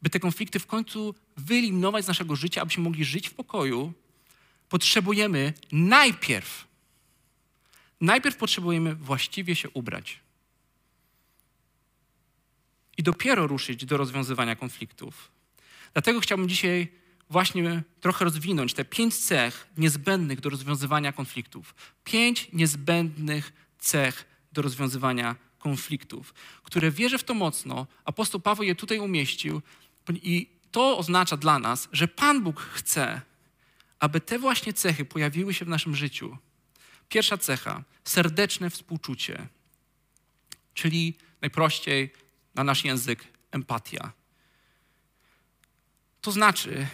by 0.03 0.11
te 0.11 0.21
konflikty 0.21 0.59
w 0.59 0.67
końcu 0.67 1.15
wyeliminować 1.37 2.05
z 2.05 2.09
naszego 2.09 2.37
życia, 2.37 2.63
abyśmy 2.63 2.83
mogli 2.83 3.05
żyć 3.05 3.29
w 3.29 3.35
pokoju, 3.35 3.93
potrzebujemy 4.69 5.53
najpierw, 5.73 6.74
najpierw 8.05 8.37
potrzebujemy 8.37 8.95
właściwie 8.95 9.57
się 9.57 9.71
ubrać. 9.71 10.21
I 12.97 13.03
dopiero 13.03 13.47
ruszyć 13.47 13.85
do 13.85 13.97
rozwiązywania 13.97 14.57
konfliktów. 14.57 15.31
Dlatego 15.93 16.21
chciałbym 16.21 16.49
dzisiaj 16.49 16.89
właśnie 17.31 17.83
trochę 18.01 18.25
rozwinąć 18.25 18.75
te 18.75 18.85
pięć 18.85 19.15
cech 19.15 19.69
niezbędnych 19.77 20.41
do 20.41 20.51
rozwiązywania 20.51 21.13
konfliktów. 21.13 21.75
Pięć 22.05 22.49
niezbędnych 22.53 23.53
cech 23.79 24.25
do 24.53 24.63
rozwiązywania 24.63 25.37
konfliktów, 25.59 26.35
które 26.63 26.91
wierzę 26.91 27.19
w 27.19 27.25
to 27.25 27.35
mocno. 27.35 27.87
Apostoł 28.05 28.41
Paweł 28.41 28.65
je 28.65 28.75
tutaj 28.75 28.99
umieścił 28.99 29.63
i 30.23 30.51
to 30.71 30.99
oznacza 30.99 31.37
dla 31.37 31.59
nas, 31.59 31.89
że 31.93 32.09
Pan 32.09 32.43
Bóg 32.43 32.61
chce, 32.61 33.21
aby 33.99 34.21
te 34.21 34.39
właśnie 34.39 34.73
cechy 34.73 35.05
pojawiły 35.05 35.55
się 35.55 35.65
w 35.65 35.69
naszym 35.69 35.97
życiu. 35.97 36.37
Pierwsza 37.15 37.39
cecha 37.39 37.83
serdeczne 38.05 38.71
współczucie, 38.71 39.47
czyli 40.75 41.15
najprościej 41.41 42.13
na 42.55 42.65
nasz 42.65 42.85
język 42.85 43.25
empatia. 43.51 44.13
To 46.21 46.33
znaczy 46.33 46.87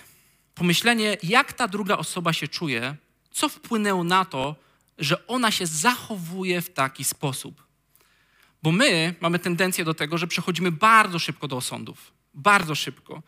pomyślenie, 0.55 1.17
jak 1.23 1.53
ta 1.53 1.69
druga 1.69 1.97
osoba 1.97 2.33
się 2.33 2.49
czuje, 2.49 2.97
co 3.31 3.49
wpłynęło 3.49 4.05
na 4.05 4.25
to, 4.25 4.57
że 4.99 5.27
ona 5.27 5.51
się 5.51 5.67
zachowuje 5.67 6.61
w 6.61 6.71
taki 6.71 7.05
sposób. 7.05 7.67
Bo 8.63 8.73
my 8.73 9.15
mamy 9.21 9.39
tendencję 9.39 9.85
do 9.85 9.95
tego, 9.95 10.19
że 10.19 10.27
przechodzimy 10.27 10.73
bardzo 10.73 11.19
szybko 11.19 11.49
do 11.49 11.57
osądów. 11.57 12.13
Bardzo 12.35 12.75
szybko. 12.75 13.23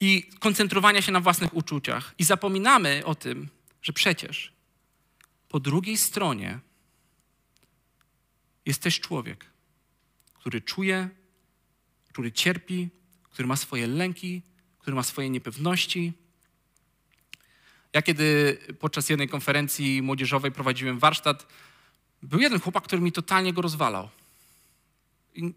I 0.00 0.30
koncentrowania 0.40 1.02
się 1.02 1.12
na 1.12 1.20
własnych 1.20 1.56
uczuciach. 1.56 2.14
I 2.18 2.24
zapominamy 2.24 3.02
o 3.04 3.14
tym, 3.14 3.48
że 3.82 3.92
przecież 3.92 4.61
po 5.52 5.60
drugiej 5.60 5.96
stronie 5.96 6.58
jest 8.66 8.82
też 8.82 9.00
człowiek, 9.00 9.46
który 10.34 10.60
czuje, 10.60 11.08
który 12.08 12.32
cierpi, 12.32 12.88
który 13.22 13.48
ma 13.48 13.56
swoje 13.56 13.86
lęki, 13.86 14.42
który 14.78 14.96
ma 14.96 15.02
swoje 15.02 15.30
niepewności. 15.30 16.12
Ja 17.92 18.02
kiedy 18.02 18.58
podczas 18.80 19.08
jednej 19.08 19.28
konferencji 19.28 20.02
młodzieżowej 20.02 20.52
prowadziłem 20.52 20.98
warsztat, 20.98 21.46
był 22.22 22.40
jeden 22.40 22.60
chłopak, 22.60 22.84
który 22.84 23.02
mi 23.02 23.12
totalnie 23.12 23.52
go 23.52 23.62
rozwalał. 23.62 24.08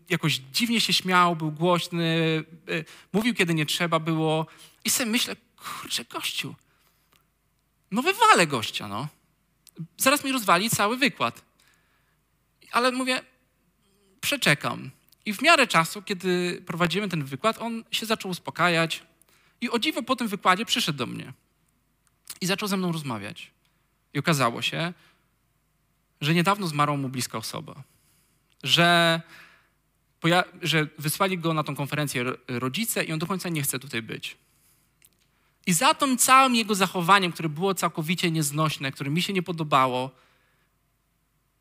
Jakoś 0.10 0.42
dziwnie 0.54 0.82
się 0.82 0.94
śmiał, 0.94 1.36
był 1.36 1.52
głośny, 1.52 2.44
e, 2.68 2.84
mówił 3.14 3.34
kiedy 3.34 3.54
nie 3.54 3.66
trzeba 3.66 4.00
było. 4.00 4.48
I 4.86 4.90
sobie 4.90 5.12
myślę, 5.12 5.36
kurczę, 5.56 6.06
gościu, 6.06 6.56
no 7.92 8.02
wywalę 8.02 8.48
gościa, 8.48 8.88
no. 8.88 9.15
Zaraz 9.98 10.24
mi 10.24 10.32
rozwali 10.32 10.70
cały 10.70 10.98
wykład. 10.98 11.42
Ale 12.72 12.92
mówię, 12.92 13.22
przeczekam. 14.22 14.92
I 15.26 15.34
w 15.34 15.42
miarę 15.42 15.68
czasu, 15.68 16.02
kiedy 16.02 16.62
prowadzimy 16.66 17.10
ten 17.10 17.24
wykład, 17.24 17.58
on 17.62 17.84
się 17.92 18.06
zaczął 18.06 18.32
uspokajać, 18.32 19.04
i 19.62 19.70
o 19.70 19.80
dziwo 19.80 20.04
po 20.04 20.16
tym 20.16 20.28
wykładzie 20.28 20.66
przyszedł 20.66 20.98
do 20.98 21.06
mnie 21.06 21.34
i 22.42 22.46
zaczął 22.46 22.68
ze 22.68 22.78
mną 22.78 22.92
rozmawiać. 22.92 23.52
I 24.14 24.20
okazało 24.20 24.62
się, 24.62 24.94
że 26.22 26.34
niedawno 26.34 26.68
zmarła 26.68 26.98
mu 26.98 27.10
bliska 27.10 27.38
osoba. 27.38 27.84
Że, 28.64 29.22
że 30.62 30.88
wysłali 30.98 31.38
go 31.38 31.54
na 31.54 31.64
tą 31.64 31.76
konferencję 31.76 32.24
rodzice 32.48 33.04
i 33.04 33.12
on 33.12 33.20
do 33.20 33.28
końca 33.28 33.50
nie 33.50 33.62
chce 33.62 33.80
tutaj 33.80 34.02
być. 34.02 34.38
I 35.66 35.74
za 35.74 35.94
tym 35.94 36.18
całym 36.18 36.56
jego 36.56 36.76
zachowaniem, 36.76 37.32
które 37.32 37.50
było 37.50 37.74
całkowicie 37.74 38.32
nieznośne, 38.32 38.92
które 38.92 39.10
mi 39.10 39.22
się 39.22 39.34
nie 39.34 39.44
podobało, 39.44 40.12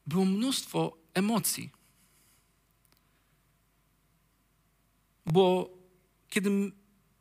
było 0.06 0.24
mnóstwo 0.24 0.96
emocji. 1.14 1.70
Bo 5.26 5.70
kiedy 6.28 6.72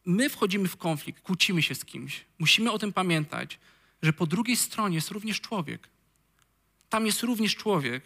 my 0.06 0.30
wchodzimy 0.30 0.68
w 0.68 0.78
konflikt, 0.78 1.24
kłócimy 1.24 1.62
się 1.62 1.76
z 1.76 1.86
kimś, 1.86 2.26
musimy 2.40 2.72
o 2.72 2.80
tym 2.80 2.94
pamiętać, 2.94 3.60
że 4.02 4.14
po 4.14 4.28
drugiej 4.28 4.56
stronie 4.56 4.96
jest 4.96 5.12
również 5.12 5.42
człowiek. 5.42 5.90
Tam 6.90 7.06
jest 7.06 7.24
również 7.24 7.56
człowiek. 7.56 8.04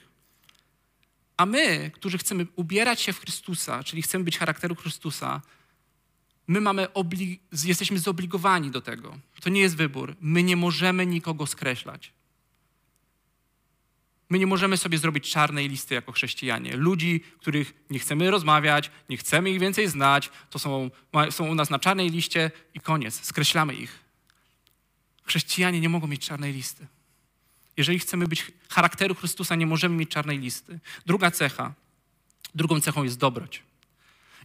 A 1.38 1.46
my, 1.46 1.92
którzy 1.94 2.18
chcemy 2.18 2.48
ubierać 2.56 3.02
się 3.02 3.14
w 3.14 3.20
Chrystusa, 3.20 3.84
czyli 3.84 4.02
chcemy 4.02 4.24
być 4.24 4.38
charakteru 4.38 4.76
Chrystusa, 4.76 5.42
my 6.48 6.62
mamy 6.62 6.86
obli- 6.86 7.40
jesteśmy 7.66 8.00
zobligowani 8.00 8.72
do 8.72 8.82
tego. 8.82 9.18
To 9.42 9.50
nie 9.50 9.62
jest 9.62 9.76
wybór. 9.76 10.16
My 10.22 10.44
nie 10.44 10.56
możemy 10.56 11.06
nikogo 11.06 11.48
skreślać. 11.48 12.12
My 14.30 14.40
nie 14.40 14.48
możemy 14.48 14.78
sobie 14.78 14.98
zrobić 14.98 15.32
czarnej 15.32 15.70
listy 15.70 15.96
jako 15.96 16.12
chrześcijanie. 16.12 16.78
Ludzi, 16.78 17.24
których 17.40 17.74
nie 17.90 18.00
chcemy 18.00 18.32
rozmawiać, 18.32 18.92
nie 19.10 19.18
chcemy 19.18 19.52
ich 19.52 19.60
więcej 19.60 19.88
znać, 19.88 20.32
to 20.50 20.60
są, 20.60 20.92
są 21.30 21.48
u 21.48 21.56
nas 21.56 21.70
na 21.70 21.80
czarnej 21.80 22.10
liście 22.10 22.52
i 22.74 22.80
koniec, 22.80 23.26
skreślamy 23.26 23.76
ich. 23.76 24.00
Chrześcijanie 25.24 25.82
nie 25.82 25.90
mogą 25.90 26.08
mieć 26.08 26.26
czarnej 26.26 26.54
listy. 26.54 26.88
Jeżeli 27.78 28.00
chcemy 28.00 28.28
być 28.28 28.52
charakteru 28.70 29.16
Chrystusa, 29.16 29.56
nie 29.56 29.68
możemy 29.68 29.96
mieć 29.96 30.10
czarnej 30.10 30.40
listy. 30.40 30.80
Druga 31.06 31.32
cecha, 31.32 31.74
drugą 32.56 32.82
cechą 32.82 33.04
jest 33.04 33.18
dobroć. 33.18 33.64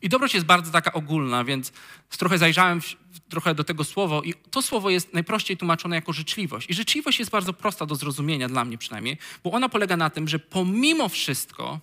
I 0.03 0.09
dobroć 0.09 0.35
jest 0.35 0.47
bardzo 0.47 0.73
taka 0.73 0.93
ogólna, 0.93 1.45
więc 1.45 1.73
trochę 2.19 2.39
zajrzałem 2.39 2.81
w, 2.81 2.97
trochę 3.29 3.55
do 3.55 3.65
tego 3.65 3.85
słowa 3.85 4.21
i 4.25 4.35
to 4.35 4.63
słowo 4.63 4.91
jest 4.91 5.15
najprościej 5.15 5.57
tłumaczone 5.57 5.97
jako 5.97 6.13
życzliwość. 6.13 6.71
I 6.71 6.75
życzliwość 6.75 7.19
jest 7.19 7.31
bardzo 7.31 7.53
prosta 7.53 7.87
do 7.87 7.95
zrozumienia, 7.95 8.49
dla 8.49 8.65
mnie 8.65 8.79
przynajmniej, 8.79 9.19
bo 9.45 9.53
ona 9.53 9.69
polega 9.69 9.97
na 9.97 10.11
tym, 10.11 10.29
że 10.29 10.39
pomimo 10.39 11.09
wszystko 11.09 11.81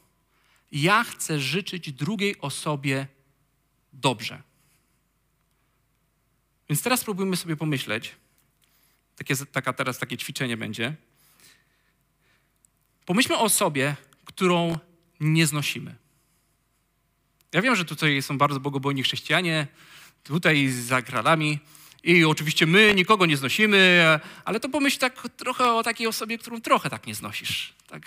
ja 0.72 1.04
chcę 1.04 1.40
życzyć 1.40 1.92
drugiej 1.92 2.42
osobie 2.42 3.08
dobrze. 3.94 4.42
Więc 6.70 6.82
teraz 6.82 7.00
spróbujmy 7.00 7.38
sobie 7.38 7.56
pomyśleć, 7.56 8.16
takie, 9.16 9.36
taka 9.36 9.74
teraz 9.74 10.00
takie 10.00 10.18
ćwiczenie 10.18 10.58
będzie. 10.58 10.96
Pomyślmy 13.06 13.38
o 13.38 13.42
osobie, 13.42 13.96
którą 14.26 14.78
nie 15.20 15.48
znosimy. 15.48 15.96
Ja 17.54 17.62
wiem, 17.62 17.76
że 17.76 17.86
tutaj 17.86 18.22
są 18.22 18.38
bardzo 18.38 18.60
bogobojni 18.60 19.04
chrześcijanie, 19.04 19.68
tutaj 20.24 20.68
za 20.68 21.02
kralami 21.02 21.60
i 22.04 22.26
oczywiście 22.26 22.66
my 22.66 22.96
nikogo 22.96 23.26
nie 23.26 23.38
znosimy, 23.38 24.04
ale 24.46 24.60
to 24.60 24.70
pomyśl 24.70 25.00
tak 25.00 25.30
trochę 25.30 25.74
o 25.74 25.84
takiej 25.84 26.08
osobie, 26.08 26.38
którą 26.38 26.62
trochę 26.62 26.90
tak 26.90 27.08
nie 27.08 27.16
znosisz. 27.16 27.74
Tak. 27.88 28.04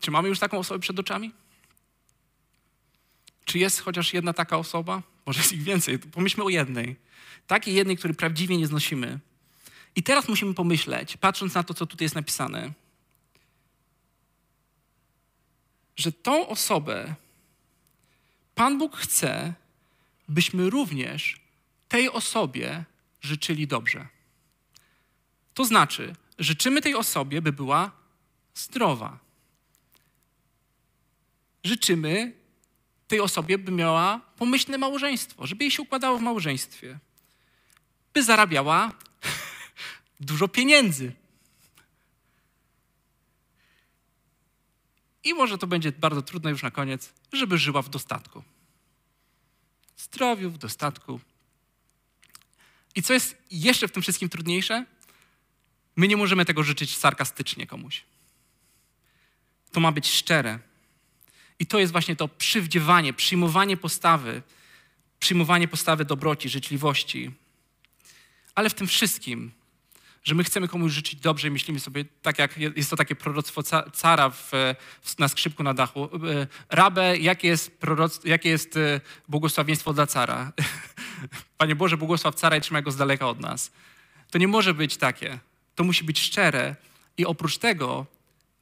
Czy 0.00 0.10
mamy 0.10 0.28
już 0.28 0.38
taką 0.38 0.58
osobę 0.58 0.80
przed 0.80 0.98
oczami? 0.98 1.32
Czy 3.44 3.58
jest 3.58 3.80
chociaż 3.80 4.14
jedna 4.14 4.32
taka 4.32 4.58
osoba? 4.58 5.02
Może 5.26 5.40
jest 5.40 5.52
ich 5.52 5.62
więcej. 5.62 5.98
Pomyślmy 5.98 6.44
o 6.44 6.48
jednej. 6.48 6.96
Takiej 7.46 7.74
jednej, 7.74 7.96
której 7.96 8.16
prawdziwie 8.16 8.56
nie 8.56 8.66
znosimy. 8.66 9.18
I 9.96 10.02
teraz 10.02 10.28
musimy 10.28 10.54
pomyśleć, 10.54 11.16
patrząc 11.16 11.54
na 11.54 11.62
to, 11.62 11.74
co 11.74 11.86
tutaj 11.86 12.04
jest 12.04 12.14
napisane, 12.14 12.72
że 15.96 16.12
tą 16.12 16.48
osobę 16.48 17.14
Pan 18.56 18.78
Bóg 18.78 18.96
chce, 18.96 19.54
byśmy 20.28 20.70
również 20.70 21.40
tej 21.88 22.10
osobie 22.10 22.84
życzyli 23.20 23.66
dobrze. 23.66 24.06
To 25.54 25.64
znaczy, 25.64 26.14
życzymy 26.38 26.82
tej 26.82 26.94
osobie, 26.94 27.42
by 27.42 27.52
była 27.52 27.90
zdrowa. 28.54 29.18
Życzymy 31.64 32.32
tej 33.08 33.20
osobie, 33.20 33.58
by 33.58 33.72
miała 33.72 34.20
pomyślne 34.36 34.78
małżeństwo, 34.78 35.46
żeby 35.46 35.64
jej 35.64 35.70
się 35.70 35.82
układało 35.82 36.18
w 36.18 36.22
małżeństwie, 36.22 36.98
by 38.14 38.22
zarabiała 38.22 38.92
dużo 40.20 40.48
pieniędzy. 40.48 41.12
I 45.26 45.34
może 45.34 45.58
to 45.58 45.66
będzie 45.66 45.92
bardzo 45.92 46.22
trudne 46.22 46.50
już 46.50 46.62
na 46.62 46.70
koniec, 46.70 47.12
żeby 47.32 47.58
żyła 47.58 47.82
w 47.82 47.88
dostatku. 47.88 48.42
Zdrowiu, 49.96 50.50
w 50.50 50.58
dostatku. 50.58 51.20
I 52.94 53.02
co 53.02 53.12
jest 53.12 53.36
jeszcze 53.50 53.88
w 53.88 53.92
tym 53.92 54.02
wszystkim 54.02 54.28
trudniejsze? 54.28 54.86
My 55.96 56.08
nie 56.08 56.16
możemy 56.16 56.44
tego 56.44 56.62
życzyć 56.62 56.96
sarkastycznie 56.96 57.66
komuś. 57.66 58.04
To 59.72 59.80
ma 59.80 59.92
być 59.92 60.10
szczere. 60.10 60.58
I 61.58 61.66
to 61.66 61.78
jest 61.78 61.92
właśnie 61.92 62.16
to 62.16 62.28
przywdziewanie, 62.28 63.12
przyjmowanie 63.12 63.76
postawy, 63.76 64.42
przyjmowanie 65.20 65.68
postawy 65.68 66.04
dobroci, 66.04 66.48
życzliwości. 66.48 67.30
Ale 68.54 68.70
w 68.70 68.74
tym 68.74 68.86
wszystkim, 68.86 69.52
że 70.26 70.34
my 70.34 70.44
chcemy 70.44 70.68
komuś 70.68 70.92
życzyć 70.92 71.20
dobrze 71.20 71.48
i 71.48 71.50
myślimy 71.50 71.80
sobie, 71.80 72.04
tak 72.22 72.38
jak 72.38 72.58
jest 72.58 72.90
to 72.90 72.96
takie 72.96 73.14
proroctwo 73.14 73.62
cara 73.92 74.30
w, 74.30 74.52
na 75.18 75.28
skrzypku 75.28 75.62
na 75.62 75.74
dachu. 75.74 76.04
E, 76.04 76.46
Rabę, 76.70 77.18
jakie 77.18 77.48
jest, 77.48 77.78
jakie 78.24 78.48
jest 78.48 78.76
e, 78.76 79.00
błogosławieństwo 79.28 79.92
dla 79.92 80.06
cara? 80.06 80.52
Panie 81.58 81.76
Boże, 81.76 81.96
błogosław 81.96 82.34
cara 82.34 82.56
i 82.56 82.60
trzymaj 82.60 82.82
go 82.82 82.90
z 82.90 82.96
daleka 82.96 83.28
od 83.28 83.40
nas. 83.40 83.70
To 84.30 84.38
nie 84.38 84.48
może 84.48 84.74
być 84.74 84.96
takie. 84.96 85.38
To 85.74 85.84
musi 85.84 86.04
być 86.04 86.20
szczere 86.20 86.76
i 87.16 87.26
oprócz 87.26 87.58
tego 87.58 88.06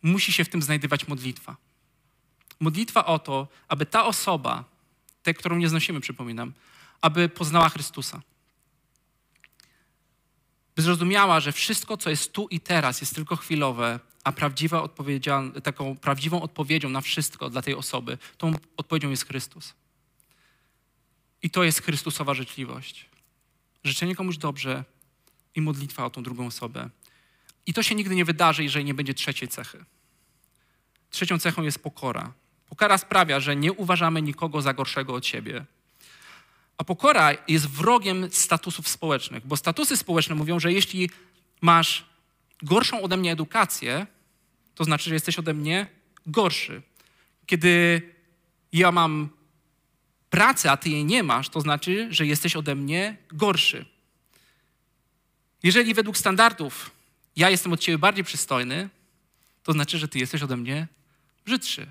musi 0.02 0.32
się 0.32 0.44
w 0.44 0.48
tym 0.48 0.62
znajdować 0.62 1.08
modlitwa. 1.08 1.56
Modlitwa 2.60 3.06
o 3.06 3.18
to, 3.18 3.48
aby 3.68 3.86
ta 3.86 4.04
osoba, 4.04 4.64
tę, 5.22 5.34
którą 5.34 5.56
nie 5.56 5.68
znosimy, 5.68 6.00
przypominam, 6.00 6.52
aby 7.00 7.28
poznała 7.28 7.68
Chrystusa. 7.68 8.20
By 10.76 10.82
zrozumiała, 10.82 11.40
że 11.40 11.52
wszystko, 11.52 11.96
co 11.96 12.10
jest 12.10 12.32
tu 12.32 12.48
i 12.48 12.60
teraz, 12.60 13.00
jest 13.00 13.14
tylko 13.14 13.36
chwilowe, 13.36 14.00
a 14.24 14.32
prawdziwa 14.32 14.88
taką 15.62 15.96
prawdziwą 15.96 16.42
odpowiedzią 16.42 16.88
na 16.88 17.00
wszystko 17.00 17.50
dla 17.50 17.62
tej 17.62 17.74
osoby, 17.74 18.18
tą 18.38 18.52
odpowiedzią 18.76 19.10
jest 19.10 19.26
Chrystus. 19.26 19.74
I 21.42 21.50
to 21.50 21.64
jest 21.64 21.82
Chrystusowa 21.82 22.34
życzliwość. 22.34 23.06
Życzenie 23.84 24.14
komuś 24.14 24.36
dobrze 24.36 24.84
i 25.54 25.60
modlitwa 25.60 26.04
o 26.04 26.10
tą 26.10 26.22
drugą 26.22 26.46
osobę. 26.46 26.90
I 27.66 27.74
to 27.74 27.82
się 27.82 27.94
nigdy 27.94 28.14
nie 28.14 28.24
wydarzy, 28.24 28.62
jeżeli 28.62 28.84
nie 28.84 28.94
będzie 28.94 29.14
trzeciej 29.14 29.48
cechy. 29.48 29.84
Trzecią 31.10 31.38
cechą 31.38 31.62
jest 31.62 31.78
pokora. 31.78 32.32
Pokora 32.68 32.98
sprawia, 32.98 33.40
że 33.40 33.56
nie 33.56 33.72
uważamy 33.72 34.22
nikogo 34.22 34.62
za 34.62 34.74
gorszego 34.74 35.14
od 35.14 35.26
siebie. 35.26 35.64
A 36.78 36.84
pokora 36.84 37.32
jest 37.48 37.66
wrogiem 37.66 38.28
statusów 38.30 38.88
społecznych, 38.88 39.46
bo 39.46 39.56
statusy 39.56 39.96
społeczne 39.96 40.34
mówią, 40.34 40.60
że 40.60 40.72
jeśli 40.72 41.10
masz 41.60 42.04
gorszą 42.62 43.02
ode 43.02 43.16
mnie 43.16 43.32
edukację, 43.32 44.06
to 44.74 44.84
znaczy, 44.84 45.08
że 45.08 45.14
jesteś 45.14 45.38
ode 45.38 45.54
mnie 45.54 45.86
gorszy. 46.26 46.82
Kiedy 47.46 48.02
ja 48.72 48.92
mam 48.92 49.28
pracę, 50.30 50.70
a 50.70 50.76
ty 50.76 50.90
jej 50.90 51.04
nie 51.04 51.22
masz, 51.22 51.48
to 51.48 51.60
znaczy, 51.60 52.08
że 52.10 52.26
jesteś 52.26 52.56
ode 52.56 52.74
mnie 52.74 53.16
gorszy. 53.32 53.86
Jeżeli 55.62 55.94
według 55.94 56.18
standardów 56.18 56.90
ja 57.36 57.50
jestem 57.50 57.72
od 57.72 57.80
ciebie 57.80 57.98
bardziej 57.98 58.24
przystojny, 58.24 58.88
to 59.62 59.72
znaczy, 59.72 59.98
że 59.98 60.08
ty 60.08 60.18
jesteś 60.18 60.42
ode 60.42 60.56
mnie 60.56 60.86
brzydszy. 61.44 61.86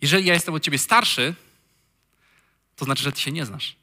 Jeżeli 0.00 0.26
ja 0.26 0.34
jestem 0.34 0.54
od 0.54 0.62
ciebie 0.62 0.78
starszy, 0.78 1.34
to 2.76 2.84
znaczy, 2.84 3.02
że 3.02 3.12
ty 3.12 3.20
się 3.20 3.32
nie 3.32 3.46
znasz. 3.46 3.76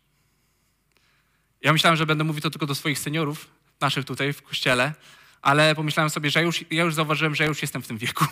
Ja 1.62 1.74
myślałem, 1.74 1.98
że 1.98 2.06
będę 2.06 2.24
mówił 2.24 2.42
to 2.42 2.50
tylko 2.50 2.66
do 2.66 2.76
swoich 2.76 3.00
seniorów, 3.00 3.48
naszych 3.82 4.06
tutaj 4.06 4.34
w 4.34 4.42
kościele, 4.42 4.94
ale 5.42 5.76
pomyślałem 5.76 6.10
sobie, 6.10 6.30
że 6.30 6.44
już, 6.44 6.66
ja 6.72 6.84
już 6.84 6.94
zauważyłem, 6.94 7.36
że 7.36 7.46
już 7.46 7.62
jestem 7.62 7.82
w 7.82 7.88
tym 7.88 7.98
wieku. 7.98 8.26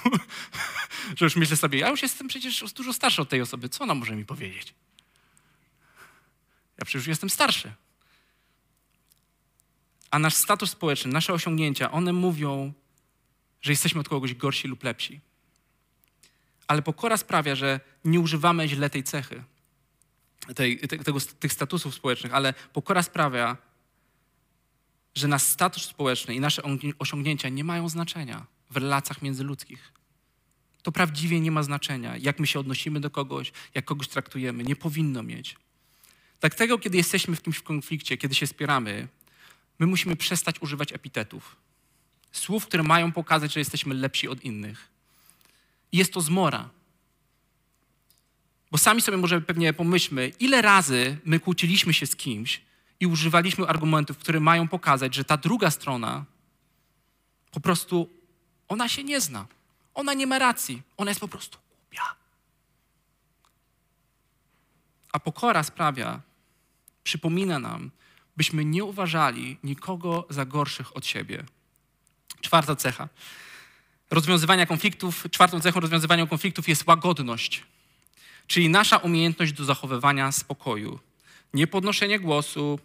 że 1.18 1.26
już 1.26 1.36
myślę 1.36 1.58
sobie, 1.58 1.80
ja 1.80 1.90
już 1.90 2.02
jestem 2.02 2.28
przecież 2.28 2.74
dużo 2.74 2.94
starszy 2.94 3.22
od 3.22 3.30
tej 3.30 3.42
osoby. 3.42 3.70
Co 3.70 3.84
ona 3.84 3.96
może 3.96 4.16
mi 4.16 4.26
powiedzieć? 4.26 4.74
Ja 6.78 6.86
przecież 6.86 7.08
jestem 7.08 7.30
starszy. 7.30 7.72
A 10.12 10.20
nasz 10.20 10.36
status 10.36 10.72
społeczny, 10.72 11.12
nasze 11.12 11.34
osiągnięcia, 11.34 11.92
one 11.92 12.14
mówią, 12.14 12.74
że 13.62 13.72
jesteśmy 13.72 14.02
od 14.02 14.10
kogoś 14.10 14.34
gorsi 14.34 14.68
lub 14.68 14.84
lepsi. 14.84 15.20
Ale 16.68 16.82
pokora 16.82 17.18
sprawia, 17.18 17.56
że 17.56 17.80
nie 18.06 18.20
używamy 18.20 18.68
źle 18.68 18.90
tej 18.90 19.04
cechy, 19.04 19.44
tej, 20.56 20.80
tego, 20.80 21.20
tych 21.40 21.54
statusów 21.54 21.96
społecznych, 21.96 22.34
ale 22.34 22.54
pokora 22.74 23.04
sprawia, 23.04 23.58
że 25.16 25.28
nasz 25.28 25.44
status 25.44 25.84
społeczny 25.84 26.36
i 26.36 26.40
nasze 26.40 26.62
osiągnięcia 27.00 27.50
nie 27.50 27.64
mają 27.64 27.90
znaczenia 27.90 28.46
w 28.70 28.78
relacjach 28.78 29.22
międzyludzkich. 29.22 29.94
To 30.84 30.92
prawdziwie 30.92 31.40
nie 31.40 31.52
ma 31.52 31.64
znaczenia, 31.64 32.18
jak 32.18 32.40
my 32.40 32.48
się 32.48 32.60
odnosimy 32.60 33.00
do 33.00 33.10
kogoś, 33.10 33.52
jak 33.74 33.86
kogoś 33.86 34.08
traktujemy. 34.08 34.64
Nie 34.64 34.76
powinno 34.76 35.24
mieć. 35.24 35.56
Dlatego, 36.40 36.78
kiedy 36.78 36.98
jesteśmy 36.98 37.36
w 37.36 37.42
kimś 37.42 37.58
w 37.58 37.64
konflikcie, 37.64 38.18
kiedy 38.18 38.36
się 38.36 38.48
spieramy, 38.48 39.08
my 39.80 39.86
musimy 39.86 40.16
przestać 40.16 40.62
używać 40.62 40.94
epitetów. 40.94 41.56
Słów, 42.32 42.66
które 42.66 42.84
mają 42.84 43.12
pokazać, 43.12 43.54
że 43.54 43.60
jesteśmy 43.60 43.96
lepsi 43.96 44.28
od 44.28 44.44
innych. 44.44 44.88
Jest 45.92 46.14
to 46.14 46.22
zmora. 46.22 46.70
Bo 48.72 48.78
sami 48.78 49.02
sobie 49.02 49.18
może 49.18 49.42
pewnie 49.42 49.74
pomyślmy, 49.74 50.32
ile 50.40 50.62
razy 50.62 51.18
my 51.26 51.40
kłóciliśmy 51.40 51.94
się 51.94 52.06
z 52.06 52.16
kimś 52.16 52.62
i 53.00 53.08
używaliśmy 53.08 53.68
argumentów, 53.68 54.18
które 54.18 54.40
mają 54.40 54.68
pokazać, 54.68 55.16
że 55.16 55.24
ta 55.24 55.38
druga 55.38 55.72
strona 55.72 56.26
po 57.52 57.60
prostu, 57.60 58.10
ona 58.68 58.90
się 58.90 59.04
nie 59.04 59.22
zna. 59.22 59.48
Ona 59.94 60.14
nie 60.14 60.28
ma 60.28 60.40
racji. 60.40 60.82
Ona 60.98 61.12
jest 61.12 61.22
po 61.22 61.28
prostu 61.28 61.58
głupia. 61.70 62.16
A 65.12 65.20
pokora 65.20 65.64
sprawia, 65.64 66.22
przypomina 67.04 67.60
nam, 67.60 67.92
byśmy 68.38 68.66
nie 68.66 68.84
uważali 68.84 69.58
nikogo 69.64 70.28
za 70.30 70.46
gorszych 70.46 70.98
od 70.98 71.06
siebie. 71.06 71.44
Czwarta 72.42 72.76
cecha 72.76 73.10
rozwiązywania 74.12 74.66
konfliktów, 74.66 75.28
czwartą 75.32 75.60
cechą 75.62 75.80
rozwiązywania 75.80 76.28
konfliktów 76.28 76.70
jest 76.70 76.88
łagodność, 76.88 77.64
czyli 78.50 78.70
nasza 78.70 78.98
umiejętność 78.98 79.54
do 79.54 79.66
zachowywania 79.66 80.32
spokoju. 80.32 81.00
Nie 81.54 81.68
podnoszenie 81.68 82.20
głosu, 82.20 82.80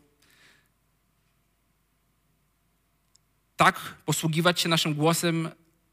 tak 3.57 3.95
posługiwać 4.05 4.61
się 4.61 4.69
naszym 4.69 4.95
głosem, 4.95 5.49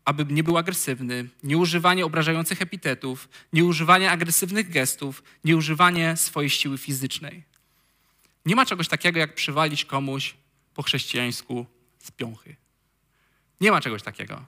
aby 0.05 0.25
nie 0.25 0.43
był 0.43 0.57
agresywny, 0.57 1.29
nieużywanie 1.43 2.05
obrażających 2.05 2.61
epitetów, 2.61 3.29
nieużywanie 3.53 4.11
agresywnych 4.11 4.69
gestów, 4.69 5.23
nieużywanie 5.43 6.17
swojej 6.17 6.49
siły 6.49 6.77
fizycznej. 6.77 7.43
Nie 8.45 8.55
ma 8.55 8.65
czegoś 8.65 8.87
takiego, 8.87 9.19
jak 9.19 9.35
przywalić 9.35 9.85
komuś 9.85 10.35
po 10.73 10.83
chrześcijańsku 10.83 11.65
z 11.99 12.11
piąchy. 12.11 12.55
Nie 13.61 13.71
ma 13.71 13.81
czegoś 13.81 14.03
takiego. 14.03 14.45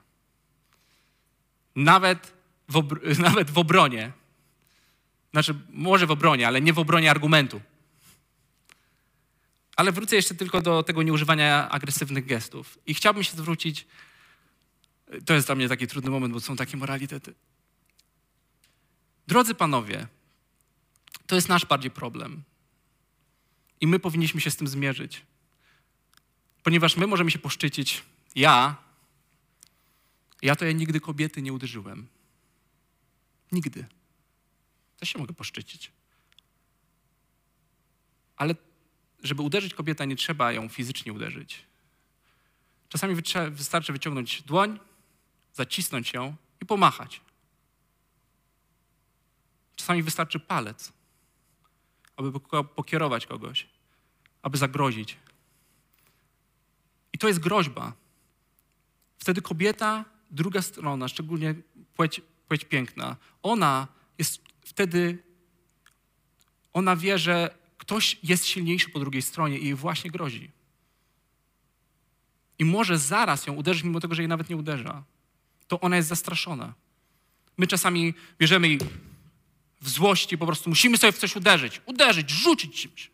Nawet 1.76 2.32
w, 2.68 3.18
nawet 3.28 3.50
w 3.50 3.58
obronie. 3.58 4.12
Znaczy, 5.34 5.54
może 5.68 6.06
w 6.06 6.10
obronie, 6.10 6.46
ale 6.46 6.60
nie 6.60 6.72
w 6.72 6.78
obronie 6.78 7.10
argumentu. 7.10 7.60
Ale 9.76 9.92
wrócę 9.92 10.16
jeszcze 10.16 10.34
tylko 10.34 10.62
do 10.62 10.82
tego 10.82 11.02
nieużywania 11.02 11.68
agresywnych 11.70 12.26
gestów. 12.26 12.78
I 12.86 12.94
chciałbym 12.94 13.24
się 13.24 13.36
zwrócić. 13.36 13.86
To 15.26 15.34
jest 15.34 15.46
dla 15.46 15.54
mnie 15.54 15.68
taki 15.68 15.86
trudny 15.86 16.10
moment, 16.10 16.34
bo 16.34 16.40
są 16.40 16.56
takie 16.56 16.76
moralitety. 16.76 17.34
Drodzy 19.26 19.54
panowie, 19.54 20.06
to 21.26 21.34
jest 21.34 21.48
nasz 21.48 21.66
bardziej 21.66 21.90
problem. 21.90 22.42
I 23.80 23.86
my 23.86 23.98
powinniśmy 23.98 24.40
się 24.40 24.50
z 24.50 24.56
tym 24.56 24.68
zmierzyć. 24.68 25.22
Ponieważ 26.62 26.96
my 26.96 27.06
możemy 27.06 27.30
się 27.30 27.38
poszczycić, 27.38 28.02
ja, 28.34 28.76
ja 30.42 30.56
to 30.56 30.64
ja 30.64 30.72
nigdy 30.72 31.00
kobiety 31.00 31.42
nie 31.42 31.52
uderzyłem. 31.52 32.06
Nigdy. 33.52 33.86
To 34.98 35.04
się 35.04 35.18
mogę 35.18 35.34
poszczycić. 35.34 35.92
Ale 38.36 38.54
żeby 39.22 39.42
uderzyć 39.42 39.74
kobietę, 39.74 40.06
nie 40.06 40.16
trzeba 40.16 40.52
ją 40.52 40.68
fizycznie 40.68 41.12
uderzyć. 41.12 41.66
Czasami 42.88 43.16
wystarczy 43.50 43.92
wyciągnąć 43.92 44.42
dłoń, 44.42 44.80
zacisnąć 45.52 46.12
ją 46.12 46.36
i 46.62 46.66
pomachać. 46.66 47.20
Czasami 49.76 50.02
wystarczy 50.02 50.40
palec, 50.40 50.92
aby 52.16 52.40
pokierować 52.74 53.26
kogoś, 53.26 53.68
aby 54.42 54.58
zagrozić. 54.58 55.16
I 57.12 57.18
to 57.18 57.28
jest 57.28 57.40
groźba. 57.40 57.92
Wtedy 59.18 59.42
kobieta, 59.42 60.04
druga 60.30 60.62
strona, 60.62 61.08
szczególnie 61.08 61.54
płeć, 61.94 62.20
płeć 62.48 62.64
piękna, 62.64 63.16
ona 63.42 63.88
jest 64.18 64.43
wtedy, 64.64 65.22
ona 66.72 66.96
wie, 66.96 67.18
że 67.18 67.54
ktoś 67.78 68.18
jest 68.22 68.46
silniejszy 68.46 68.90
po 68.90 68.98
drugiej 68.98 69.22
stronie 69.22 69.58
i 69.58 69.64
jej 69.64 69.74
właśnie 69.74 70.10
grozi. 70.10 70.50
I 72.58 72.64
może 72.64 72.98
zaraz 72.98 73.46
ją 73.46 73.54
uderzyć, 73.54 73.84
mimo 73.84 74.00
tego, 74.00 74.14
że 74.14 74.22
jej 74.22 74.28
nawet 74.28 74.50
nie 74.50 74.56
uderza. 74.56 75.04
To 75.68 75.80
ona 75.80 75.96
jest 75.96 76.08
zastraszona. 76.08 76.74
My 77.56 77.66
czasami 77.66 78.14
bierzemy 78.38 78.68
i 78.68 78.78
w 79.80 79.88
złości 79.88 80.38
po 80.38 80.46
prostu 80.46 80.70
musimy 80.70 80.98
sobie 80.98 81.12
w 81.12 81.18
coś 81.18 81.36
uderzyć. 81.36 81.80
Uderzyć, 81.86 82.30
rzucić 82.30 82.82
czymś. 82.82 83.10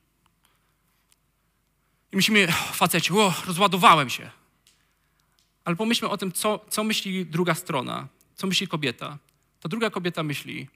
I 2.12 2.16
myślimy, 2.16 2.46
facecie, 2.72 3.14
o, 3.14 3.34
rozładowałem 3.46 4.10
się. 4.10 4.30
Ale 5.64 5.76
pomyślmy 5.76 6.10
o 6.10 6.16
tym, 6.16 6.32
co, 6.32 6.64
co 6.68 6.84
myśli 6.84 7.26
druga 7.26 7.54
strona, 7.54 8.08
co 8.34 8.46
myśli 8.46 8.68
kobieta. 8.68 9.18
Ta 9.60 9.68
druga 9.68 9.90
kobieta 9.90 10.22
myśli, 10.22 10.68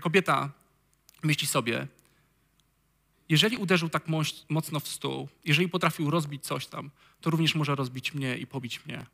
kobieta 0.00 0.50
myśli 1.22 1.46
sobie, 1.46 1.86
jeżeli 3.28 3.56
uderzył 3.56 3.88
tak 3.88 4.04
mocno 4.48 4.80
w 4.80 4.88
stół, 4.88 5.28
jeżeli 5.44 5.68
potrafił 5.68 6.10
rozbić 6.10 6.44
coś 6.44 6.66
tam, 6.66 6.90
to 7.20 7.30
również 7.30 7.54
może 7.54 7.74
rozbić 7.74 8.14
mnie 8.14 8.38
i 8.38 8.46
pobić 8.46 8.86
mnie. 8.86 9.06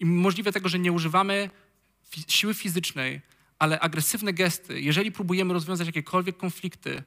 I 0.00 0.04
możliwe 0.04 0.52
tego, 0.52 0.68
że 0.68 0.78
nie 0.78 0.92
używamy 0.92 1.50
siły 2.28 2.54
fizycznej, 2.54 3.20
ale 3.58 3.80
agresywne 3.80 4.32
gesty, 4.32 4.80
jeżeli 4.80 5.12
próbujemy 5.12 5.54
rozwiązać 5.54 5.86
jakiekolwiek 5.86 6.36
konflikty 6.36 7.02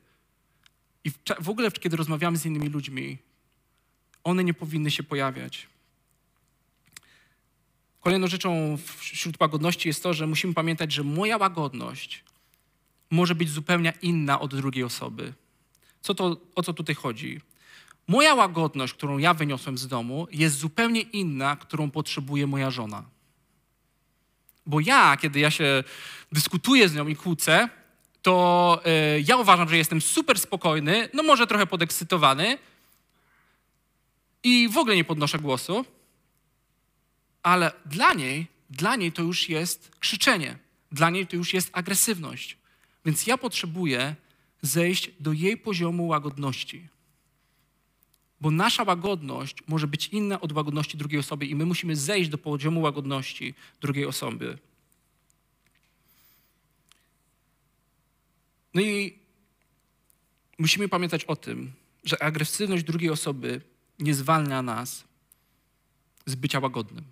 i 1.04 1.12
w 1.40 1.50
ogóle 1.50 1.72
kiedy 1.72 1.98
rozmawiamy 1.98 2.38
z 2.38 2.46
innymi 2.46 2.70
ludźmi, 2.70 3.18
one 4.24 4.44
nie 4.44 4.54
powinny 4.54 4.92
się 4.92 5.04
pojawiać. 5.04 5.68
Kolejną 8.00 8.28
rzeczą 8.28 8.78
wśród 8.98 9.42
łagodności 9.42 9.88
jest 9.88 10.04
to, 10.04 10.14
że 10.14 10.28
musimy 10.28 10.54
pamiętać, 10.54 10.94
że 10.94 11.04
moja 11.04 11.38
łagodność 11.38 12.24
może 13.12 13.36
być 13.36 13.50
zupełnie 13.50 13.94
inna 14.02 14.40
od 14.40 14.56
drugiej 14.56 14.84
osoby. 14.84 15.34
Co 16.02 16.16
to, 16.16 16.38
o 16.56 16.64
co 16.64 16.74
tutaj 16.74 16.96
chodzi? 16.96 17.42
Moja 18.08 18.36
łagodność, 18.36 18.94
którą 18.94 19.18
ja 19.18 19.34
wyniosłem 19.34 19.78
z 19.78 19.88
domu, 19.88 20.28
jest 20.32 20.58
zupełnie 20.58 21.02
inna, 21.02 21.56
którą 21.56 21.92
potrzebuje 21.92 22.48
moja 22.48 22.72
żona. 22.72 23.04
Bo 24.66 24.80
ja, 24.80 25.18
kiedy 25.18 25.40
ja 25.40 25.52
się 25.52 25.84
dyskutuję 26.32 26.90
z 26.90 26.96
nią 26.96 27.08
i 27.08 27.16
kłócę, 27.16 27.70
to 28.22 28.82
y, 29.18 29.24
ja 29.28 29.38
uważam, 29.38 29.70
że 29.70 29.78
jestem 29.78 30.02
super 30.02 30.40
spokojny, 30.40 31.10
no 31.14 31.24
może 31.24 31.48
trochę 31.48 31.68
podekscytowany 31.68 32.58
i 34.44 34.70
w 34.70 34.78
ogóle 34.78 34.96
nie 34.96 35.04
podnoszę 35.04 35.40
głosu, 35.40 35.86
ale 37.44 37.72
dla 37.86 38.14
niej, 38.14 38.48
dla 38.70 38.96
niej 38.96 39.12
to 39.12 39.22
już 39.22 39.50
jest 39.50 39.92
krzyczenie, 40.00 40.58
dla 40.92 41.10
niej 41.10 41.28
to 41.28 41.36
już 41.36 41.54
jest 41.54 41.70
agresywność. 41.74 42.58
Więc 43.06 43.28
ja 43.28 43.38
potrzebuję 43.38 44.16
zejść 44.62 45.12
do 45.20 45.34
jej 45.34 45.58
poziomu 45.58 46.08
łagodności. 46.08 46.88
Bo 48.42 48.52
nasza 48.52 48.84
łagodność 48.84 49.58
może 49.68 49.88
być 49.88 50.08
inna 50.08 50.42
od 50.42 50.52
łagodności 50.52 50.98
drugiej 50.98 51.20
osoby 51.20 51.46
i 51.46 51.56
my 51.56 51.66
musimy 51.66 51.96
zejść 51.96 52.30
do 52.30 52.38
poziomu 52.38 52.82
łagodności 52.82 53.54
drugiej 53.82 54.06
osoby. 54.06 54.58
No 58.74 58.82
i 58.82 59.20
musimy 60.58 60.90
pamiętać 60.90 61.26
o 61.26 61.36
tym, 61.36 61.72
że 62.04 62.24
agresywność 62.24 62.84
drugiej 62.84 63.10
osoby 63.10 63.62
nie 64.00 64.14
zwalnia 64.14 64.62
nas 64.62 65.04
z 66.26 66.36
bycia 66.36 66.60
łagodnym. 66.60 67.04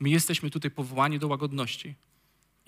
My 0.00 0.10
jesteśmy 0.10 0.50
tutaj 0.50 0.70
powołani 0.70 1.18
do 1.18 1.28
łagodności. 1.28 1.94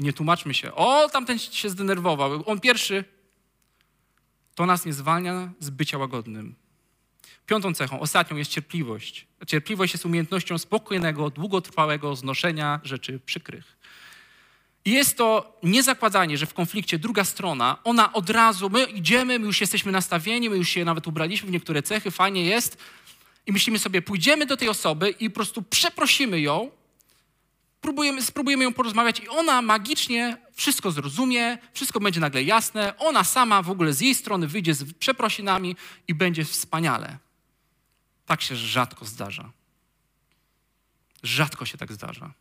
I 0.00 0.02
nie 0.02 0.12
tłumaczmy 0.12 0.54
się, 0.54 0.74
o, 0.74 1.08
tamten 1.08 1.38
się 1.38 1.70
zdenerwował, 1.70 2.42
on 2.46 2.60
pierwszy. 2.60 3.04
To 4.54 4.66
nas 4.66 4.86
nie 4.86 4.92
zwalnia 4.92 5.52
z 5.58 5.70
bycia 5.70 5.98
łagodnym. 5.98 6.54
Piątą 7.46 7.74
cechą, 7.74 8.00
ostatnią 8.00 8.36
jest 8.36 8.50
cierpliwość. 8.50 9.26
Cierpliwość 9.46 9.92
jest 9.92 10.06
umiejętnością 10.06 10.58
spokojnego, 10.58 11.30
długotrwałego 11.30 12.16
znoszenia 12.16 12.80
rzeczy 12.84 13.20
przykrych. 13.26 13.76
I 14.84 14.90
jest 14.90 15.16
to 15.16 15.58
niezakładanie, 15.62 16.38
że 16.38 16.46
w 16.46 16.54
konflikcie 16.54 16.98
druga 16.98 17.24
strona, 17.24 17.76
ona 17.84 18.12
od 18.12 18.30
razu, 18.30 18.70
my 18.70 18.84
idziemy, 18.84 19.38
my 19.38 19.46
już 19.46 19.60
jesteśmy 19.60 19.92
nastawieni, 19.92 20.50
my 20.50 20.56
już 20.56 20.68
się 20.68 20.84
nawet 20.84 21.06
ubraliśmy 21.06 21.48
w 21.48 21.52
niektóre 21.52 21.82
cechy, 21.82 22.10
fajnie 22.10 22.44
jest, 22.44 22.76
i 23.46 23.52
myślimy 23.52 23.78
sobie, 23.78 24.02
pójdziemy 24.02 24.46
do 24.46 24.56
tej 24.56 24.68
osoby 24.68 25.10
i 25.10 25.30
po 25.30 25.34
prostu 25.34 25.62
przeprosimy 25.62 26.40
ją, 26.40 26.70
próbujemy, 27.80 28.22
spróbujemy 28.22 28.64
ją 28.64 28.72
porozmawiać 28.72 29.20
i 29.20 29.28
ona 29.28 29.62
magicznie 29.62 30.36
wszystko 30.52 30.90
zrozumie, 30.90 31.58
wszystko 31.72 32.00
będzie 32.00 32.20
nagle 32.20 32.42
jasne, 32.42 32.96
ona 32.98 33.24
sama 33.24 33.62
w 33.62 33.70
ogóle 33.70 33.92
z 33.92 34.00
jej 34.00 34.14
strony 34.14 34.48
wyjdzie 34.48 34.74
z 34.74 34.92
przeprosinami 34.92 35.76
i 36.08 36.14
będzie 36.14 36.44
wspaniale. 36.44 37.18
Tak 38.26 38.42
się 38.42 38.56
rzadko 38.56 39.04
zdarza. 39.04 39.50
Rzadko 41.22 41.66
się 41.66 41.78
tak 41.78 41.92
zdarza. 41.92 42.32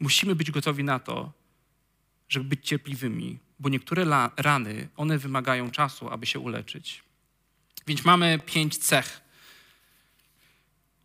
Musimy 0.00 0.34
być 0.34 0.50
gotowi 0.50 0.84
na 0.84 0.98
to, 0.98 1.32
żeby 2.28 2.44
być 2.44 2.68
cierpliwymi, 2.68 3.38
bo 3.60 3.68
niektóre 3.68 4.28
rany, 4.36 4.88
one 4.96 5.18
wymagają 5.18 5.70
czasu, 5.70 6.10
aby 6.10 6.26
się 6.26 6.38
uleczyć. 6.38 7.02
Więc 7.86 8.04
mamy 8.04 8.38
pięć 8.46 8.76
cech. 8.76 9.23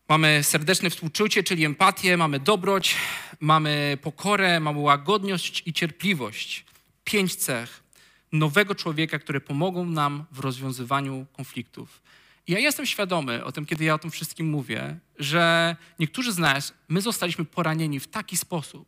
Mamy 0.09 0.43
serdeczne 0.43 0.89
współczucie, 0.89 1.43
czyli 1.43 1.65
empatię, 1.65 2.17
mamy 2.17 2.39
dobroć, 2.39 2.95
mamy 3.39 3.97
pokorę, 4.01 4.59
mamy 4.59 4.79
łagodność 4.79 5.63
i 5.65 5.73
cierpliwość. 5.73 6.65
Pięć 7.03 7.35
cech 7.35 7.83
nowego 8.31 8.75
człowieka, 8.75 9.19
które 9.19 9.41
pomogą 9.41 9.85
nam 9.85 10.25
w 10.31 10.39
rozwiązywaniu 10.39 11.25
konfliktów. 11.33 12.01
Ja 12.47 12.59
jestem 12.59 12.85
świadomy 12.85 13.43
o 13.45 13.51
tym, 13.51 13.65
kiedy 13.65 13.83
ja 13.83 13.93
o 13.93 13.99
tym 13.99 14.11
wszystkim 14.11 14.49
mówię, 14.49 14.99
że 15.19 15.75
niektórzy 15.99 16.31
z 16.31 16.37
nas, 16.37 16.73
my 16.87 17.01
zostaliśmy 17.01 17.45
poranieni 17.45 17.99
w 17.99 18.07
taki 18.07 18.37
sposób, 18.37 18.87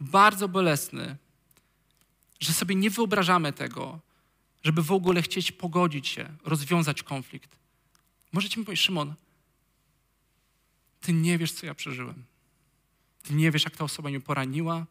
bardzo 0.00 0.48
bolesny, 0.48 1.16
że 2.40 2.52
sobie 2.52 2.74
nie 2.74 2.90
wyobrażamy 2.90 3.52
tego, 3.52 4.00
żeby 4.64 4.82
w 4.82 4.92
ogóle 4.92 5.22
chcieć 5.22 5.52
pogodzić 5.52 6.08
się, 6.08 6.28
rozwiązać 6.44 7.02
konflikt. 7.02 7.56
Możecie 8.32 8.60
mi 8.60 8.66
powiedzieć, 8.66 8.84
Szymon, 8.84 9.14
ty 11.02 11.12
nie 11.12 11.38
wiesz, 11.38 11.52
co 11.52 11.66
ja 11.66 11.74
przeżyłem. 11.74 12.24
Ty 13.22 13.34
nie 13.34 13.50
wiesz, 13.50 13.64
jak 13.64 13.76
ta 13.76 13.84
osoba 13.84 14.08
mnie 14.08 14.20
poraniła, 14.20 14.86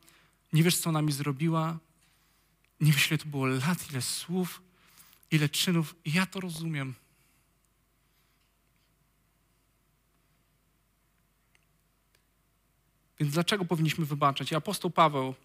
nie 0.54 0.64
wiesz, 0.64 0.78
co 0.78 0.90
ona 0.90 1.02
mi 1.02 1.12
zrobiła, 1.12 1.78
nie 2.82 2.92
wiesz, 2.92 3.08
ile 3.08 3.18
to 3.18 3.26
było 3.26 3.46
lat, 3.46 3.92
ile 3.92 4.02
słów, 4.02 4.62
ile 5.32 5.50
czynów. 5.50 5.96
Ja 6.06 6.26
to 6.26 6.40
rozumiem. 6.40 6.94
Więc 13.20 13.34
dlaczego 13.34 13.66
powinniśmy 13.66 14.06
wybaczać? 14.06 14.52
I 14.52 14.56
apostoł 14.56 14.92
Paweł, 14.92 15.36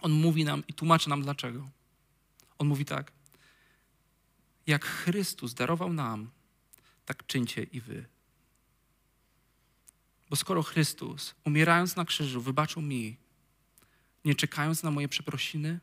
on 0.00 0.12
mówi 0.12 0.44
nam 0.44 0.62
i 0.68 0.74
tłumaczy 0.74 1.08
nam 1.08 1.22
dlaczego. 1.22 1.68
On 2.58 2.66
mówi 2.66 2.84
tak. 2.84 3.12
Jak 4.66 4.84
Chrystus 4.84 5.54
darował 5.54 5.92
nam, 5.92 6.30
tak 7.06 7.26
czyńcie 7.26 7.62
i 7.62 7.80
wy. 7.80 8.06
Bo 10.30 10.36
skoro 10.36 10.62
Chrystus, 10.62 11.34
umierając 11.44 11.96
na 11.96 12.04
krzyżu, 12.04 12.40
wybaczył 12.40 12.82
mi, 12.82 13.16
nie 14.24 14.34
czekając 14.34 14.82
na 14.82 14.90
moje 14.90 15.08
przeprosiny, 15.08 15.80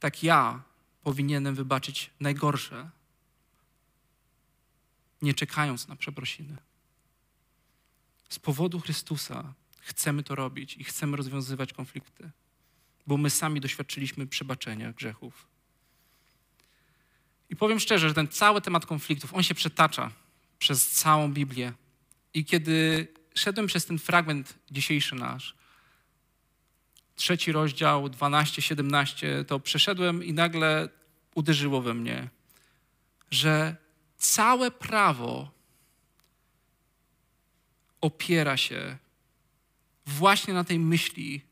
tak 0.00 0.22
ja 0.22 0.62
powinienem 1.02 1.54
wybaczyć 1.54 2.10
najgorsze, 2.20 2.90
nie 5.22 5.34
czekając 5.34 5.88
na 5.88 5.96
przeprosiny. 5.96 6.56
Z 8.28 8.38
powodu 8.38 8.80
Chrystusa 8.80 9.54
chcemy 9.80 10.22
to 10.22 10.34
robić 10.34 10.76
i 10.76 10.84
chcemy 10.84 11.16
rozwiązywać 11.16 11.72
konflikty, 11.72 12.30
bo 13.06 13.16
my 13.16 13.30
sami 13.30 13.60
doświadczyliśmy 13.60 14.26
przebaczenia 14.26 14.92
grzechów. 14.92 15.46
I 17.50 17.56
powiem 17.56 17.80
szczerze, 17.80 18.08
że 18.08 18.14
ten 18.14 18.28
cały 18.28 18.60
temat 18.60 18.86
konfliktów, 18.86 19.34
on 19.34 19.42
się 19.42 19.54
przetacza 19.54 20.10
przez 20.58 20.90
całą 20.90 21.32
Biblię. 21.32 21.72
I 22.34 22.44
kiedy 22.44 23.08
szedłem 23.34 23.66
przez 23.66 23.86
ten 23.86 23.98
fragment 23.98 24.58
dzisiejszy 24.70 25.14
nasz, 25.14 25.54
trzeci 27.16 27.52
rozdział, 27.52 28.08
12, 28.08 28.62
17, 28.62 29.44
to 29.44 29.60
przeszedłem 29.60 30.24
i 30.24 30.32
nagle 30.32 30.88
uderzyło 31.34 31.82
we 31.82 31.94
mnie, 31.94 32.28
że 33.30 33.76
całe 34.16 34.70
prawo 34.70 35.50
opiera 38.00 38.56
się 38.56 38.98
właśnie 40.06 40.54
na 40.54 40.64
tej 40.64 40.78
myśli, 40.78 41.42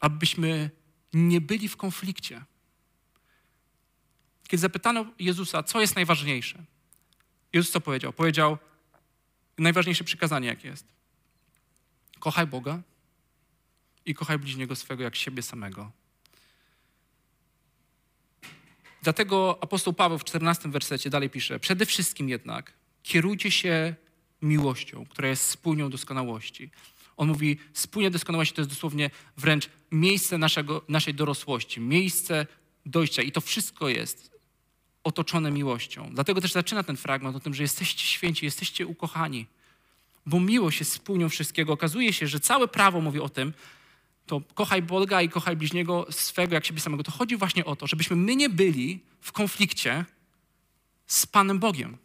abyśmy 0.00 0.70
nie 1.12 1.40
byli 1.40 1.68
w 1.68 1.76
konflikcie. 1.76 2.44
kiedy 4.48 4.60
zapytano 4.60 5.06
Jezusa, 5.18 5.62
co 5.62 5.80
jest 5.80 5.96
najważniejsze, 5.96 6.64
Jezus 7.52 7.72
co 7.72 7.80
powiedział? 7.80 8.12
Powiedział, 8.12 8.58
najważniejsze 9.58 10.04
przykazanie 10.04 10.48
jakie 10.48 10.68
jest. 10.68 10.86
Kochaj 12.22 12.46
Boga 12.46 12.82
i 14.06 14.14
kochaj 14.14 14.38
bliźniego 14.38 14.76
swego 14.76 15.02
jak 15.02 15.16
siebie 15.16 15.42
samego. 15.42 15.90
Dlatego 19.02 19.58
apostoł 19.60 19.92
Paweł 19.92 20.18
w 20.18 20.24
14 20.24 20.68
wersecie 20.68 21.10
dalej 21.10 21.30
pisze: 21.30 21.60
Przede 21.60 21.86
wszystkim 21.86 22.28
jednak 22.28 22.72
kierujcie 23.02 23.50
się 23.50 23.94
miłością, 24.42 25.06
która 25.06 25.28
jest 25.28 25.48
spójnią 25.48 25.90
doskonałości. 25.90 26.70
On 27.16 27.28
mówi, 27.28 27.58
spójnia 27.72 28.10
doskonałości 28.10 28.54
to 28.54 28.60
jest 28.60 28.70
dosłownie 28.70 29.10
wręcz 29.36 29.68
miejsce 29.90 30.38
naszego, 30.38 30.82
naszej 30.88 31.14
dorosłości, 31.14 31.80
miejsce 31.80 32.46
dojścia 32.86 33.22
i 33.22 33.32
to 33.32 33.40
wszystko 33.40 33.88
jest 33.88 34.32
otoczone 35.04 35.50
miłością. 35.50 36.10
Dlatego 36.12 36.40
też 36.40 36.52
zaczyna 36.52 36.82
ten 36.82 36.96
fragment 36.96 37.36
o 37.36 37.40
tym, 37.40 37.54
że 37.54 37.62
jesteście 37.62 38.06
święci, 38.06 38.44
jesteście 38.44 38.86
ukochani, 38.86 39.46
bo 40.26 40.40
miłość 40.40 40.80
jest 40.80 40.92
spójnią 40.92 41.28
wszystkiego. 41.28 41.72
Okazuje 41.72 42.12
się, 42.12 42.26
że 42.26 42.40
całe 42.40 42.68
prawo 42.68 43.00
mówi 43.00 43.20
o 43.20 43.28
tym, 43.28 43.52
to 44.26 44.40
kochaj 44.54 44.82
Boga 44.82 45.22
i 45.22 45.28
kochaj 45.28 45.56
bliźniego 45.56 46.06
swego 46.10 46.54
jak 46.54 46.66
siebie 46.66 46.80
samego. 46.80 47.02
To 47.02 47.10
chodzi 47.10 47.36
właśnie 47.36 47.64
o 47.64 47.76
to, 47.76 47.86
żebyśmy 47.86 48.16
my 48.16 48.36
nie 48.36 48.48
byli 48.48 49.00
w 49.20 49.32
konflikcie 49.32 50.04
z 51.06 51.26
Panem 51.26 51.58
Bogiem. 51.58 51.96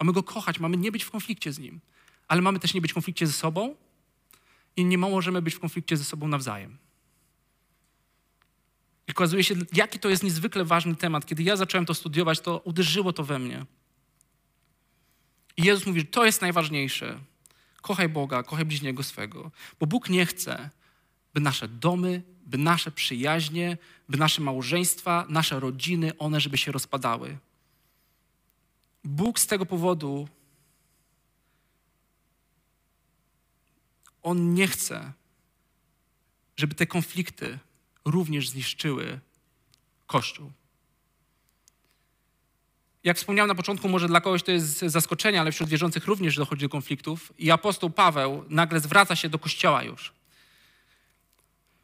Mamy 0.00 0.12
Go 0.12 0.22
kochać, 0.22 0.58
mamy 0.58 0.76
nie 0.76 0.92
być 0.92 1.04
w 1.04 1.10
konflikcie 1.10 1.52
z 1.52 1.58
Nim, 1.58 1.80
ale 2.28 2.42
mamy 2.42 2.58
też 2.58 2.74
nie 2.74 2.80
być 2.80 2.90
w 2.90 2.94
konflikcie 2.94 3.26
ze 3.26 3.32
sobą 3.32 3.76
i 4.76 4.84
nie 4.84 4.98
możemy 4.98 5.42
być 5.42 5.54
w 5.54 5.60
konflikcie 5.60 5.96
ze 5.96 6.04
sobą 6.04 6.28
nawzajem. 6.28 6.78
I 9.08 9.10
okazuje 9.10 9.44
się, 9.44 9.54
jaki 9.72 9.98
to 9.98 10.08
jest 10.08 10.22
niezwykle 10.22 10.64
ważny 10.64 10.96
temat. 10.96 11.26
Kiedy 11.26 11.42
ja 11.42 11.56
zacząłem 11.56 11.86
to 11.86 11.94
studiować, 11.94 12.40
to 12.40 12.58
uderzyło 12.58 13.12
to 13.12 13.24
we 13.24 13.38
mnie. 13.38 13.66
I 15.56 15.62
Jezus 15.62 15.86
mówi, 15.86 16.00
że 16.00 16.06
to 16.06 16.24
jest 16.24 16.40
najważniejsze. 16.40 17.20
Kochaj 17.82 18.08
Boga, 18.08 18.42
kochaj 18.42 18.64
bliźniego 18.64 19.02
swego. 19.02 19.50
Bo 19.80 19.86
Bóg 19.86 20.08
nie 20.08 20.26
chce, 20.26 20.70
by 21.34 21.40
nasze 21.40 21.68
domy, 21.68 22.22
by 22.46 22.58
nasze 22.58 22.90
przyjaźnie, 22.90 23.78
by 24.08 24.18
nasze 24.18 24.42
małżeństwa, 24.42 25.26
nasze 25.28 25.60
rodziny, 25.60 26.18
one, 26.18 26.40
żeby 26.40 26.58
się 26.58 26.72
rozpadały. 26.72 27.38
Bóg 29.04 29.38
z 29.38 29.46
tego 29.46 29.66
powodu, 29.66 30.28
On 34.22 34.54
nie 34.54 34.68
chce, 34.68 35.12
żeby 36.56 36.74
te 36.74 36.86
konflikty 36.86 37.58
również 38.04 38.48
zniszczyły 38.48 39.20
Kościół. 40.06 40.52
Jak 43.04 43.16
wspomniałem 43.16 43.48
na 43.48 43.54
początku, 43.54 43.88
może 43.88 44.08
dla 44.08 44.20
kogoś 44.20 44.42
to 44.42 44.52
jest 44.52 44.78
zaskoczenie, 44.78 45.40
ale 45.40 45.52
wśród 45.52 45.68
wierzących 45.68 46.06
również 46.06 46.36
dochodzi 46.36 46.62
do 46.62 46.68
konfliktów. 46.68 47.32
I 47.38 47.50
apostoł 47.50 47.90
Paweł 47.90 48.44
nagle 48.48 48.80
zwraca 48.80 49.16
się 49.16 49.28
do 49.28 49.38
Kościoła 49.38 49.82
już. 49.82 50.12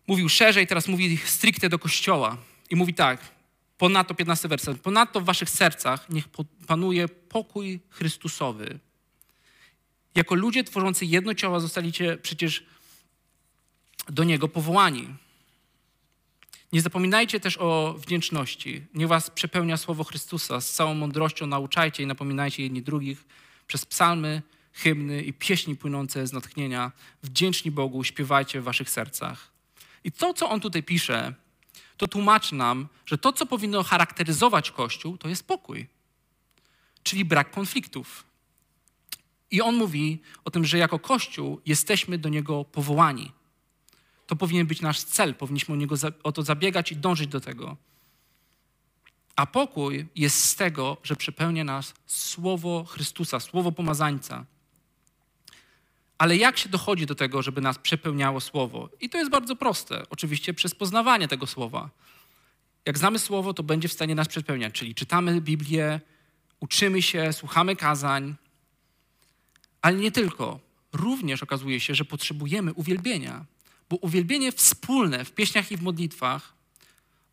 Mówił 0.07 0.29
szerzej, 0.29 0.67
teraz 0.67 0.89
mówi 0.89 1.17
stricte 1.17 1.69
do 1.69 1.79
Kościoła. 1.79 2.37
I 2.71 2.77
mówi 2.77 2.95
tak, 2.95 3.21
ponadto 3.79 4.15
15 4.15 4.49
werset, 4.49 4.81
ponadto 4.81 5.21
w 5.21 5.25
waszych 5.25 5.51
sercach 5.51 6.11
niech 6.11 6.29
panuje 6.67 7.09
pokój 7.09 7.81
Chrystusowy. 7.91 8.79
Jako 10.15 10.35
ludzie 10.35 10.65
tworzący 10.65 11.07
jedno 11.07 11.35
ciało 11.35 11.61
zostaliście 11.61 12.17
przecież 12.17 12.63
do 14.09 14.25
Niego 14.25 14.49
powołani. 14.49 15.09
Nie 16.73 16.81
zapominajcie 16.83 17.41
też 17.41 17.57
o 17.57 17.95
wdzięczności. 17.99 18.83
Niech 18.95 19.09
was 19.09 19.31
przepełnia 19.31 19.77
słowo 19.77 20.05
Chrystusa. 20.05 20.61
Z 20.61 20.71
całą 20.71 20.95
mądrością 20.95 21.47
nauczajcie 21.47 22.03
i 22.03 22.07
napominajcie 22.07 22.63
jedni 22.63 22.83
drugich 22.83 23.25
przez 23.67 23.87
psalmy, 23.87 24.43
hymny 24.73 25.23
i 25.23 25.33
pieśni 25.33 25.77
płynące 25.77 26.27
z 26.27 26.33
natchnienia. 26.33 26.93
Wdzięczni 27.23 27.71
Bogu 27.71 28.05
śpiewajcie 28.05 28.61
w 28.61 28.65
waszych 28.65 28.91
sercach. 28.91 29.51
I 30.05 30.13
to, 30.13 30.35
co 30.35 30.51
on 30.51 30.61
tutaj 30.61 30.83
pisze, 30.83 31.35
to 31.97 32.09
tłumaczy 32.09 32.55
nam, 32.55 32.89
że 33.07 33.19
to, 33.19 33.33
co 33.33 33.47
powinno 33.47 33.83
charakteryzować 33.83 34.71
Kościół, 34.71 35.19
to 35.19 35.29
jest 35.29 35.47
pokój, 35.47 35.87
czyli 37.03 37.25
brak 37.25 37.51
konfliktów. 37.51 38.25
I 39.51 39.61
on 39.61 39.77
mówi 39.77 40.23
o 40.45 40.51
tym, 40.51 40.65
że 40.65 40.79
jako 40.79 40.99
Kościół 40.99 41.61
jesteśmy 41.67 42.19
do 42.19 42.29
niego 42.29 42.65
powołani. 42.65 43.33
To 44.29 44.37
powinien 44.37 44.67
być 44.67 44.81
nasz 44.81 45.03
cel, 45.03 45.35
powinniśmy 45.35 45.75
o, 45.75 45.77
niego, 45.77 45.97
o 46.23 46.33
to 46.33 46.43
zabiegać 46.43 46.93
i 46.93 46.97
dążyć 46.97 47.27
do 47.27 47.41
tego. 47.41 47.77
A 49.37 49.47
pokój 49.47 50.07
jest 50.17 50.45
z 50.45 50.57
tego, 50.57 50.97
że 51.03 51.17
przepełnia 51.17 51.65
nas 51.65 51.95
słowo 52.07 52.85
Chrystusa, 52.85 53.41
słowo 53.41 53.73
pomazańca. 53.73 54.45
Ale 56.19 56.37
jak 56.37 56.59
się 56.59 56.69
dochodzi 56.69 57.07
do 57.07 57.15
tego, 57.15 57.43
żeby 57.43 57.61
nas 57.61 57.79
przepełniało 57.79 58.41
słowo? 58.41 58.89
I 59.01 59.09
to 59.09 59.19
jest 59.19 59.31
bardzo 59.31 59.57
proste. 59.57 60.03
Oczywiście 60.11 60.55
przez 60.55 60.75
poznawanie 60.75 61.29
tego 61.29 61.47
słowa. 61.47 61.91
Jak 62.85 62.99
znamy 62.99 63.19
słowo, 63.19 63.55
to 63.55 63.63
będzie 63.63 63.89
w 63.89 63.93
stanie 63.93 64.15
nas 64.15 64.29
przepełniać. 64.29 64.75
Czyli 64.75 64.95
czytamy 64.95 65.41
Biblię, 65.41 66.01
uczymy 66.61 67.03
się, 67.03 67.33
słuchamy 67.33 67.77
kazań, 67.77 68.35
ale 69.83 69.97
nie 69.97 70.11
tylko. 70.11 70.61
Również 70.93 71.43
okazuje 71.43 71.81
się, 71.81 71.95
że 71.95 72.05
potrzebujemy 72.05 72.73
uwielbienia 72.73 73.45
bo 73.91 73.97
uwielbienie 73.97 74.53
wspólne 74.53 75.25
w 75.25 75.33
pieśniach 75.33 75.73
i 75.73 75.77
w 75.77 75.83
modlitwach, 75.83 76.59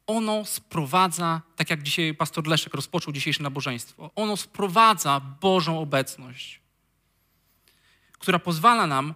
ono 0.08 0.46
sprowadza, 0.46 1.42
tak 1.56 1.70
jak 1.70 1.84
dzisiaj 1.84 2.14
pastor 2.14 2.48
Leszek 2.48 2.74
rozpoczął 2.74 3.14
dzisiejsze 3.14 3.44
nabożeństwo, 3.44 4.12
ono 4.16 4.38
sprowadza 4.38 5.20
Bożą 5.20 5.80
obecność, 5.80 6.60
która 8.20 8.40
pozwala 8.40 8.88
nam, 8.88 9.14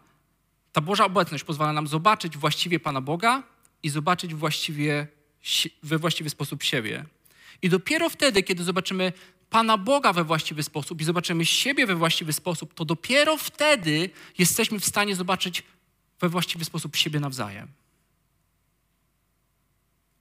ta 0.71 0.82
Boża 0.82 1.06
obecność 1.06 1.43
pozwala 1.43 1.73
nam 1.73 1.88
zobaczyć 1.88 2.38
właściwie 2.38 2.80
Pana 2.80 3.02
Boga 3.02 3.43
i 3.84 3.89
zobaczyć 3.89 4.34
właściwie, 4.34 5.08
we 5.84 5.97
właściwy 5.97 6.30
sposób 6.30 6.63
siebie. 6.63 7.06
I 7.62 7.69
dopiero 7.69 8.10
wtedy, 8.10 8.43
kiedy 8.43 8.63
zobaczymy 8.63 9.13
Pana 9.49 9.78
Boga 9.78 10.13
we 10.13 10.23
właściwy 10.23 10.63
sposób 10.63 11.02
i 11.02 11.04
zobaczymy 11.04 11.45
siebie 11.45 11.86
we 11.86 11.95
właściwy 11.95 12.34
sposób, 12.34 12.73
to 12.73 12.86
dopiero 12.86 13.38
wtedy 13.38 14.10
jesteśmy 14.38 14.80
w 14.80 14.86
stanie 14.86 15.15
zobaczyć 15.15 15.63
we 16.19 16.29
właściwy 16.29 16.65
sposób 16.65 16.95
siebie 16.95 17.19
nawzajem. 17.19 17.67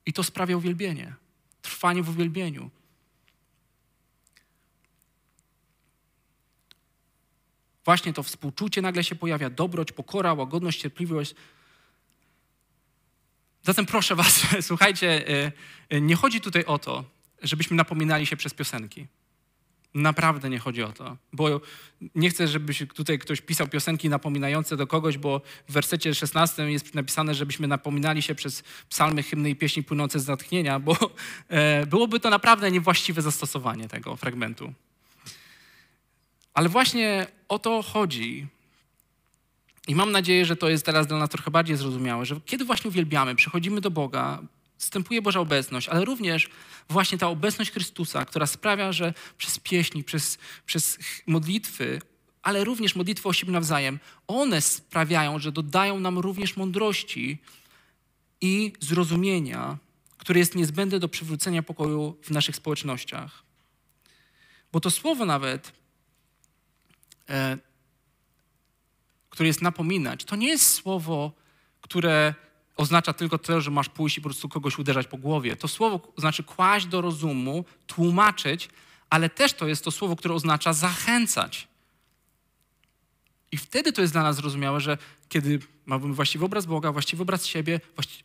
I 0.06 0.12
to 0.12 0.24
sprawia 0.24 0.56
uwielbienie, 0.56 1.14
trwanie 1.62 2.02
w 2.02 2.08
uwielbieniu. 2.08 2.70
Właśnie 7.84 8.12
to 8.12 8.22
współczucie 8.22 8.82
nagle 8.82 9.04
się 9.04 9.14
pojawia, 9.14 9.50
dobroć, 9.50 9.92
pokora, 9.92 10.34
łagodność, 10.34 10.80
cierpliwość. 10.80 11.34
Zatem 13.62 13.86
proszę 13.86 14.14
Was, 14.16 14.46
słuchajcie, 14.68 15.28
e, 15.28 15.52
e, 15.88 16.00
nie 16.00 16.16
chodzi 16.16 16.40
tutaj 16.40 16.64
o 16.64 16.78
to, 16.78 17.04
żebyśmy 17.42 17.76
napominali 17.76 18.26
się 18.26 18.36
przez 18.36 18.54
piosenki. 18.54 19.06
Naprawdę 19.94 20.50
nie 20.50 20.58
chodzi 20.58 20.82
o 20.82 20.92
to, 20.92 21.16
bo 21.32 21.60
nie 22.14 22.30
chcę, 22.30 22.48
żeby 22.48 22.74
tutaj 22.74 23.18
ktoś 23.18 23.40
pisał 23.40 23.68
piosenki 23.68 24.08
napominające 24.08 24.76
do 24.76 24.86
kogoś, 24.86 25.18
bo 25.18 25.40
w 25.68 25.72
wersecie 25.72 26.14
16 26.14 26.70
jest 26.70 26.94
napisane, 26.94 27.34
żebyśmy 27.34 27.68
napominali 27.68 28.22
się 28.22 28.34
przez 28.34 28.62
psalmy, 28.88 29.22
hymny 29.22 29.50
i 29.50 29.56
pieśni 29.56 29.82
płynące 29.82 30.20
z 30.20 30.28
natchnienia, 30.28 30.78
bo 30.78 30.96
e, 31.48 31.86
byłoby 31.86 32.20
to 32.20 32.30
naprawdę 32.30 32.70
niewłaściwe 32.70 33.22
zastosowanie 33.22 33.88
tego 33.88 34.16
fragmentu. 34.16 34.72
Ale 36.54 36.68
właśnie 36.68 37.26
o 37.48 37.58
to 37.58 37.82
chodzi. 37.82 38.46
I 39.88 39.94
mam 39.94 40.12
nadzieję, 40.12 40.44
że 40.44 40.56
to 40.56 40.68
jest 40.68 40.86
teraz 40.86 41.06
dla 41.06 41.18
nas 41.18 41.30
trochę 41.30 41.50
bardziej 41.50 41.76
zrozumiałe, 41.76 42.26
że 42.26 42.40
kiedy 42.46 42.64
właśnie 42.64 42.88
uwielbiamy, 42.88 43.34
przychodzimy 43.34 43.80
do 43.80 43.90
Boga, 43.90 44.42
wstępuje 44.78 45.22
Boża 45.22 45.40
obecność, 45.40 45.88
ale 45.88 46.04
również 46.04 46.48
właśnie 46.88 47.18
ta 47.18 47.28
obecność 47.28 47.72
Chrystusa, 47.72 48.24
która 48.24 48.46
sprawia, 48.46 48.92
że 48.92 49.14
przez 49.38 49.58
pieśni, 49.58 50.04
przez, 50.04 50.38
przez 50.66 50.98
modlitwy, 51.26 52.00
ale 52.42 52.64
również 52.64 52.96
modlitwy 52.96 53.28
o 53.28 53.32
siebie 53.32 53.52
nawzajem, 53.52 53.98
one 54.26 54.60
sprawiają, 54.60 55.38
że 55.38 55.52
dodają 55.52 56.00
nam 56.00 56.18
również 56.18 56.56
mądrości 56.56 57.38
i 58.40 58.72
zrozumienia, 58.80 59.78
które 60.18 60.40
jest 60.40 60.54
niezbędne 60.54 60.98
do 60.98 61.08
przywrócenia 61.08 61.62
pokoju 61.62 62.16
w 62.22 62.30
naszych 62.30 62.56
społecznościach. 62.56 63.42
Bo 64.72 64.80
to 64.80 64.90
słowo 64.90 65.24
nawet, 65.24 65.72
e, 67.28 67.58
które 69.30 69.46
jest 69.46 69.62
napominać, 69.62 70.24
to 70.24 70.36
nie 70.36 70.48
jest 70.48 70.74
słowo, 70.74 71.32
które 71.80 72.34
oznacza 72.78 73.12
tylko 73.12 73.38
to, 73.38 73.60
że 73.60 73.70
masz 73.70 73.88
pójść 73.88 74.18
i 74.18 74.20
po 74.20 74.28
prostu 74.28 74.48
kogoś 74.48 74.78
uderzać 74.78 75.06
po 75.06 75.16
głowie. 75.16 75.56
To 75.56 75.68
słowo 75.68 76.12
znaczy 76.16 76.42
kłaść 76.42 76.86
do 76.86 77.00
rozumu, 77.00 77.64
tłumaczyć, 77.86 78.68
ale 79.10 79.30
też 79.30 79.52
to 79.52 79.66
jest 79.66 79.84
to 79.84 79.90
słowo, 79.90 80.16
które 80.16 80.34
oznacza 80.34 80.72
zachęcać. 80.72 81.68
I 83.52 83.56
wtedy 83.56 83.92
to 83.92 84.00
jest 84.00 84.14
dla 84.14 84.22
nas 84.22 84.36
zrozumiałe, 84.36 84.80
że 84.80 84.98
kiedy 85.28 85.58
mamy 85.86 86.14
właściwy 86.14 86.44
obraz 86.44 86.66
Boga, 86.66 86.92
właściwy 86.92 87.22
obraz 87.22 87.46
siebie, 87.46 87.80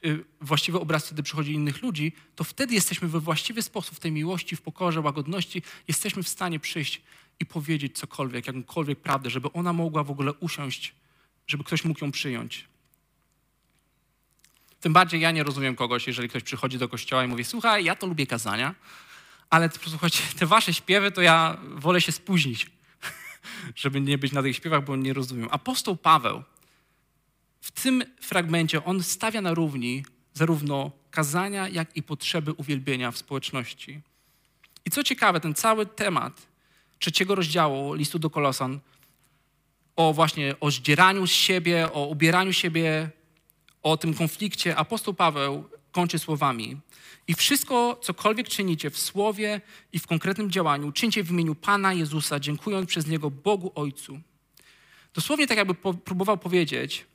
y, 0.06 0.24
właściwy 0.42 0.80
obraz 0.80 1.06
wtedy 1.06 1.24
przychodzi 1.24 1.54
innych 1.54 1.82
ludzi, 1.82 2.12
to 2.36 2.44
wtedy 2.44 2.74
jesteśmy 2.74 3.08
we 3.08 3.20
właściwy 3.20 3.62
sposób, 3.62 3.96
w 3.96 4.00
tej 4.00 4.12
miłości, 4.12 4.56
w 4.56 4.62
pokorze, 4.62 5.02
łagodności, 5.02 5.62
jesteśmy 5.88 6.24
w 6.24 6.30
stanie 6.30 6.60
przyjść 6.60 7.02
i 7.40 7.46
powiedzieć 7.46 7.98
cokolwiek, 7.98 8.48
jakąkolwiek 8.48 9.00
prawdę, 9.00 9.30
żeby 9.30 9.52
ona 9.54 9.74
mogła 9.74 10.04
w 10.04 10.12
ogóle 10.12 10.34
usiąść, 10.34 10.96
żeby 11.48 11.64
ktoś 11.64 11.86
mógł 11.86 12.06
ją 12.06 12.12
przyjąć. 12.12 12.73
Tym 14.84 14.94
bardziej 14.94 15.22
ja 15.22 15.32
nie 15.32 15.44
rozumiem 15.44 15.76
kogoś, 15.76 16.08
jeżeli 16.08 16.30
ktoś 16.30 16.44
przychodzi 16.44 16.78
do 16.78 16.90
kościoła 16.90 17.24
i 17.24 17.28
mówi, 17.28 17.44
słuchaj, 17.44 17.84
ja 17.84 17.96
to 17.96 18.08
lubię 18.08 18.28
kazania, 18.28 18.76
ale 19.50 19.70
słuchajcie, 19.88 20.24
te 20.40 20.46
wasze 20.46 20.74
śpiewy 20.74 21.12
to 21.12 21.22
ja 21.22 21.58
wolę 21.76 22.02
się 22.02 22.12
spóźnić, 22.12 22.72
żeby 23.76 24.02
nie 24.02 24.18
być 24.18 24.32
na 24.32 24.44
tych 24.44 24.56
śpiewach, 24.56 24.84
bo 24.84 24.96
nie 24.96 25.14
rozumiem. 25.14 25.48
Apostoł 25.52 25.96
Paweł 25.96 26.44
w 27.62 27.72
tym 27.72 28.04
fragmencie 28.22 28.86
on 28.86 29.04
stawia 29.04 29.42
na 29.42 29.54
równi 29.54 30.06
zarówno 30.34 30.92
kazania, 31.12 31.68
jak 31.68 31.98
i 31.98 32.04
potrzeby 32.04 32.54
uwielbienia 32.54 33.12
w 33.12 33.18
społeczności. 33.18 34.02
I 34.86 34.92
co 34.92 35.04
ciekawe, 35.04 35.40
ten 35.40 35.54
cały 35.54 35.86
temat 35.86 36.48
trzeciego 37.00 37.36
rozdziału 37.36 37.94
listu 37.94 38.20
do 38.20 38.30
Kolosan 38.30 38.80
o 39.96 40.14
właśnie 40.14 40.56
o 40.60 40.72
zdzieraniu 40.72 41.28
z 41.28 41.32
siebie, 41.32 41.94
o 41.94 42.06
ubieraniu 42.06 42.54
siebie, 42.54 43.10
o 43.84 43.98
tym 43.98 44.14
konflikcie, 44.14 44.76
apostoł 44.76 45.14
Paweł 45.14 45.70
kończy 45.92 46.20
słowami 46.20 46.78
i 47.28 47.34
wszystko, 47.34 48.00
cokolwiek 48.02 48.50
czynicie 48.50 48.90
w 48.90 49.00
słowie 49.00 49.62
i 49.94 50.00
w 50.00 50.08
konkretnym 50.08 50.52
działaniu, 50.52 50.92
czyńcie 50.92 51.24
w 51.24 51.32
imieniu 51.32 51.56
Pana 51.56 51.94
Jezusa, 51.94 52.40
dziękując 52.40 52.90
przez 52.90 53.08
Niego 53.08 53.32
Bogu 53.32 53.72
Ojcu. 53.76 54.20
Dosłownie 55.14 55.48
tak 55.48 55.58
jakby 55.58 55.76
próbował 55.94 56.38
powiedzieć 56.38 57.06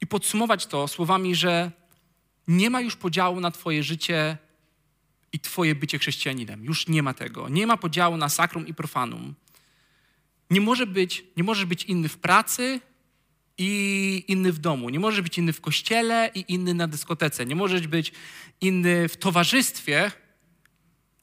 i 0.00 0.06
podsumować 0.06 0.66
to 0.66 0.88
słowami, 0.88 1.34
że 1.34 1.70
nie 2.48 2.70
ma 2.70 2.80
już 2.80 2.96
podziału 2.96 3.40
na 3.40 3.50
Twoje 3.50 3.82
życie 3.82 4.38
i 5.32 5.40
Twoje 5.40 5.74
bycie 5.74 5.98
chrześcijaninem. 5.98 6.64
Już 6.64 6.88
nie 6.88 7.02
ma 7.02 7.14
tego. 7.14 7.48
Nie 7.48 7.66
ma 7.66 7.76
podziału 7.76 8.16
na 8.16 8.28
sakrum 8.28 8.66
i 8.66 8.74
profanum. 8.74 9.34
Nie, 10.50 10.60
może 10.60 10.86
być, 10.86 11.24
nie 11.36 11.44
możesz 11.44 11.64
być 11.64 11.84
inny 11.84 12.08
w 12.08 12.18
pracy 12.18 12.80
i 13.58 14.24
inny 14.28 14.52
w 14.52 14.58
domu. 14.58 14.88
Nie 14.88 15.00
możesz 15.00 15.20
być 15.20 15.38
inny 15.38 15.52
w 15.52 15.60
kościele 15.60 16.30
i 16.34 16.44
inny 16.48 16.74
na 16.74 16.88
dyskotece. 16.88 17.46
Nie 17.46 17.56
możesz 17.56 17.86
być 17.86 18.12
inny 18.60 19.08
w 19.08 19.16
towarzystwie, 19.16 20.12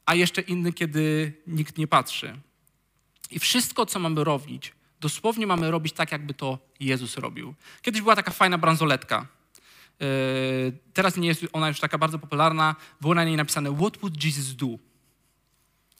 a 0.06 0.14
jeszcze 0.14 0.40
inny, 0.40 0.72
kiedy 0.72 1.32
nikt 1.46 1.78
nie 1.78 1.86
patrzy. 1.86 2.38
I 3.30 3.38
wszystko, 3.38 3.86
co 3.86 3.98
mamy 3.98 4.24
robić, 4.24 4.72
dosłownie 5.00 5.46
mamy 5.46 5.70
robić 5.70 5.92
tak, 5.92 6.12
jakby 6.12 6.34
to 6.34 6.58
Jezus 6.80 7.16
robił. 7.16 7.54
Kiedyś 7.82 8.02
była 8.02 8.16
taka 8.16 8.30
fajna 8.30 8.58
bransoletka. 8.58 9.26
Yy, 10.00 10.06
teraz 10.92 11.16
nie 11.16 11.28
jest 11.28 11.46
ona 11.52 11.68
już 11.68 11.80
taka 11.80 11.98
bardzo 11.98 12.18
popularna. 12.18 12.76
Było 13.00 13.14
na 13.14 13.24
niej 13.24 13.36
napisane 13.36 13.76
What 13.76 13.96
would 13.96 14.24
Jesus 14.24 14.54
do? 14.54 14.66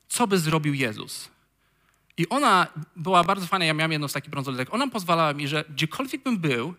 Co 0.08 0.26
by 0.26 0.38
zrobił 0.38 0.74
Jezus? 0.74 1.33
I 2.16 2.28
ona 2.28 2.66
była 2.96 3.24
bardzo 3.24 3.46
fajna, 3.46 3.64
ja 3.64 3.74
miałem 3.74 3.92
jedną 3.92 4.08
z 4.08 4.12
takich 4.12 4.30
bransoletek. 4.30 4.74
Ona 4.74 4.88
pozwalała 4.88 5.32
mi, 5.32 5.48
że 5.48 5.64
gdziekolwiek 5.68 6.22
bym 6.22 6.38
był, 6.38 6.74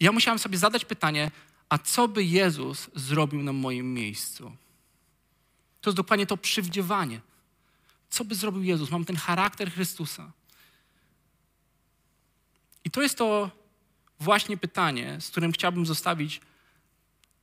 ja 0.00 0.12
musiałem 0.12 0.38
sobie 0.38 0.58
zadać 0.58 0.84
pytanie, 0.84 1.30
a 1.68 1.78
co 1.78 2.08
by 2.08 2.24
Jezus 2.24 2.90
zrobił 2.94 3.42
na 3.42 3.52
moim 3.52 3.94
miejscu? 3.94 4.52
To 5.80 5.90
jest 5.90 5.96
dokładnie 5.96 6.26
to 6.26 6.36
przywdziewanie. 6.36 7.20
Co 8.10 8.24
by 8.24 8.34
zrobił 8.34 8.62
Jezus? 8.62 8.90
Mam 8.90 9.04
ten 9.04 9.16
charakter 9.16 9.72
Chrystusa. 9.72 10.32
I 12.84 12.90
to 12.90 13.02
jest 13.02 13.18
to 13.18 13.50
właśnie 14.20 14.56
pytanie, 14.56 15.16
z 15.20 15.30
którym 15.30 15.52
chciałbym 15.52 15.86
zostawić 15.86 16.40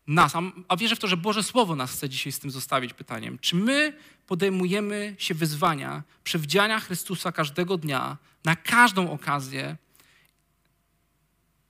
nas, 0.08 0.36
a, 0.36 0.42
a 0.68 0.78
wierzę 0.78 0.96
w 0.96 1.00
to, 1.00 1.08
że 1.08 1.18
Boże 1.18 1.44
Słowo 1.44 1.76
nas 1.76 1.92
chce 1.92 2.10
dzisiaj 2.10 2.32
z 2.32 2.40
tym 2.40 2.52
zostawić 2.52 2.94
pytaniem. 2.94 3.40
Czy 3.40 3.56
my 3.56 3.94
podejmujemy 4.28 5.16
się 5.18 5.34
wyzwania 5.34 6.04
przewdziania 6.24 6.80
Chrystusa 6.80 7.32
każdego 7.32 7.78
dnia, 7.78 8.18
na 8.46 8.56
każdą 8.56 9.12
okazję 9.12 9.78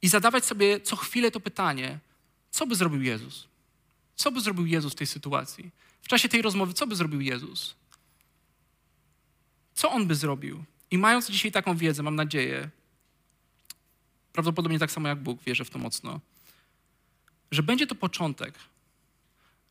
i 0.01 0.07
zadawać 0.07 0.45
sobie 0.45 0.79
co 0.79 0.95
chwilę 0.95 1.31
to 1.31 1.39
pytanie, 1.39 1.99
co 2.51 2.67
by 2.67 2.75
zrobił 2.75 3.01
Jezus? 3.01 3.47
Co 4.15 4.31
by 4.31 4.41
zrobił 4.41 4.65
Jezus 4.65 4.93
w 4.93 4.95
tej 4.95 5.07
sytuacji? 5.07 5.71
W 6.01 6.07
czasie 6.07 6.29
tej 6.29 6.41
rozmowy, 6.41 6.73
co 6.73 6.87
by 6.87 6.95
zrobił 6.95 7.21
Jezus? 7.21 7.75
Co 9.73 9.91
On 9.91 10.07
by 10.07 10.15
zrobił? 10.15 10.63
I 10.91 10.97
mając 10.97 11.29
dzisiaj 11.29 11.51
taką 11.51 11.77
wiedzę, 11.77 12.03
mam 12.03 12.15
nadzieję, 12.15 12.69
prawdopodobnie 14.33 14.79
tak 14.79 14.91
samo 14.91 15.07
jak 15.07 15.19
Bóg, 15.19 15.43
wierzę 15.43 15.65
w 15.65 15.69
to 15.69 15.79
mocno, 15.79 16.19
że 17.51 17.63
będzie 17.63 17.87
to 17.87 17.95
początek, 17.95 18.53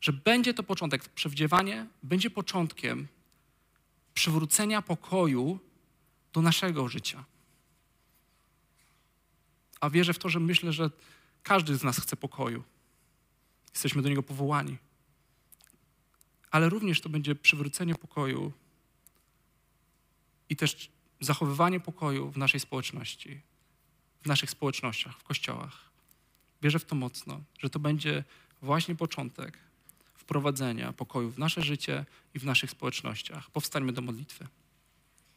że 0.00 0.12
będzie 0.12 0.54
to 0.54 0.62
początek, 0.62 1.08
przewdziewanie 1.08 1.86
będzie 2.02 2.30
początkiem 2.30 3.08
przywrócenia 4.14 4.82
pokoju 4.82 5.58
do 6.32 6.42
naszego 6.42 6.88
życia. 6.88 7.24
A 9.80 9.90
wierzę 9.90 10.12
w 10.12 10.18
to, 10.18 10.28
że 10.28 10.40
myślę, 10.40 10.72
że 10.72 10.90
każdy 11.42 11.76
z 11.76 11.82
nas 11.82 12.00
chce 12.00 12.16
pokoju. 12.16 12.62
Jesteśmy 13.74 14.02
do 14.02 14.08
niego 14.08 14.22
powołani. 14.22 14.76
Ale 16.50 16.68
również 16.68 17.00
to 17.00 17.08
będzie 17.08 17.34
przywrócenie 17.34 17.94
pokoju 17.94 18.52
i 20.48 20.56
też 20.56 20.90
zachowywanie 21.20 21.80
pokoju 21.80 22.30
w 22.30 22.36
naszej 22.36 22.60
społeczności 22.60 23.40
w 24.26 24.28
naszych 24.28 24.50
społecznościach, 24.50 25.18
w 25.18 25.22
kościołach. 25.22 25.90
Wierzę 26.62 26.78
w 26.78 26.84
to 26.84 26.94
mocno, 26.94 27.40
że 27.58 27.70
to 27.70 27.78
będzie 27.78 28.24
właśnie 28.62 28.94
początek 28.94 29.58
wprowadzenia 30.26 30.92
pokoju 30.92 31.30
w 31.30 31.38
nasze 31.38 31.62
życie 31.62 32.04
i 32.34 32.38
w 32.38 32.44
naszych 32.44 32.70
społecznościach. 32.70 33.50
Powstańmy 33.50 33.92
do 33.92 34.02
modlitwy. 34.02 34.46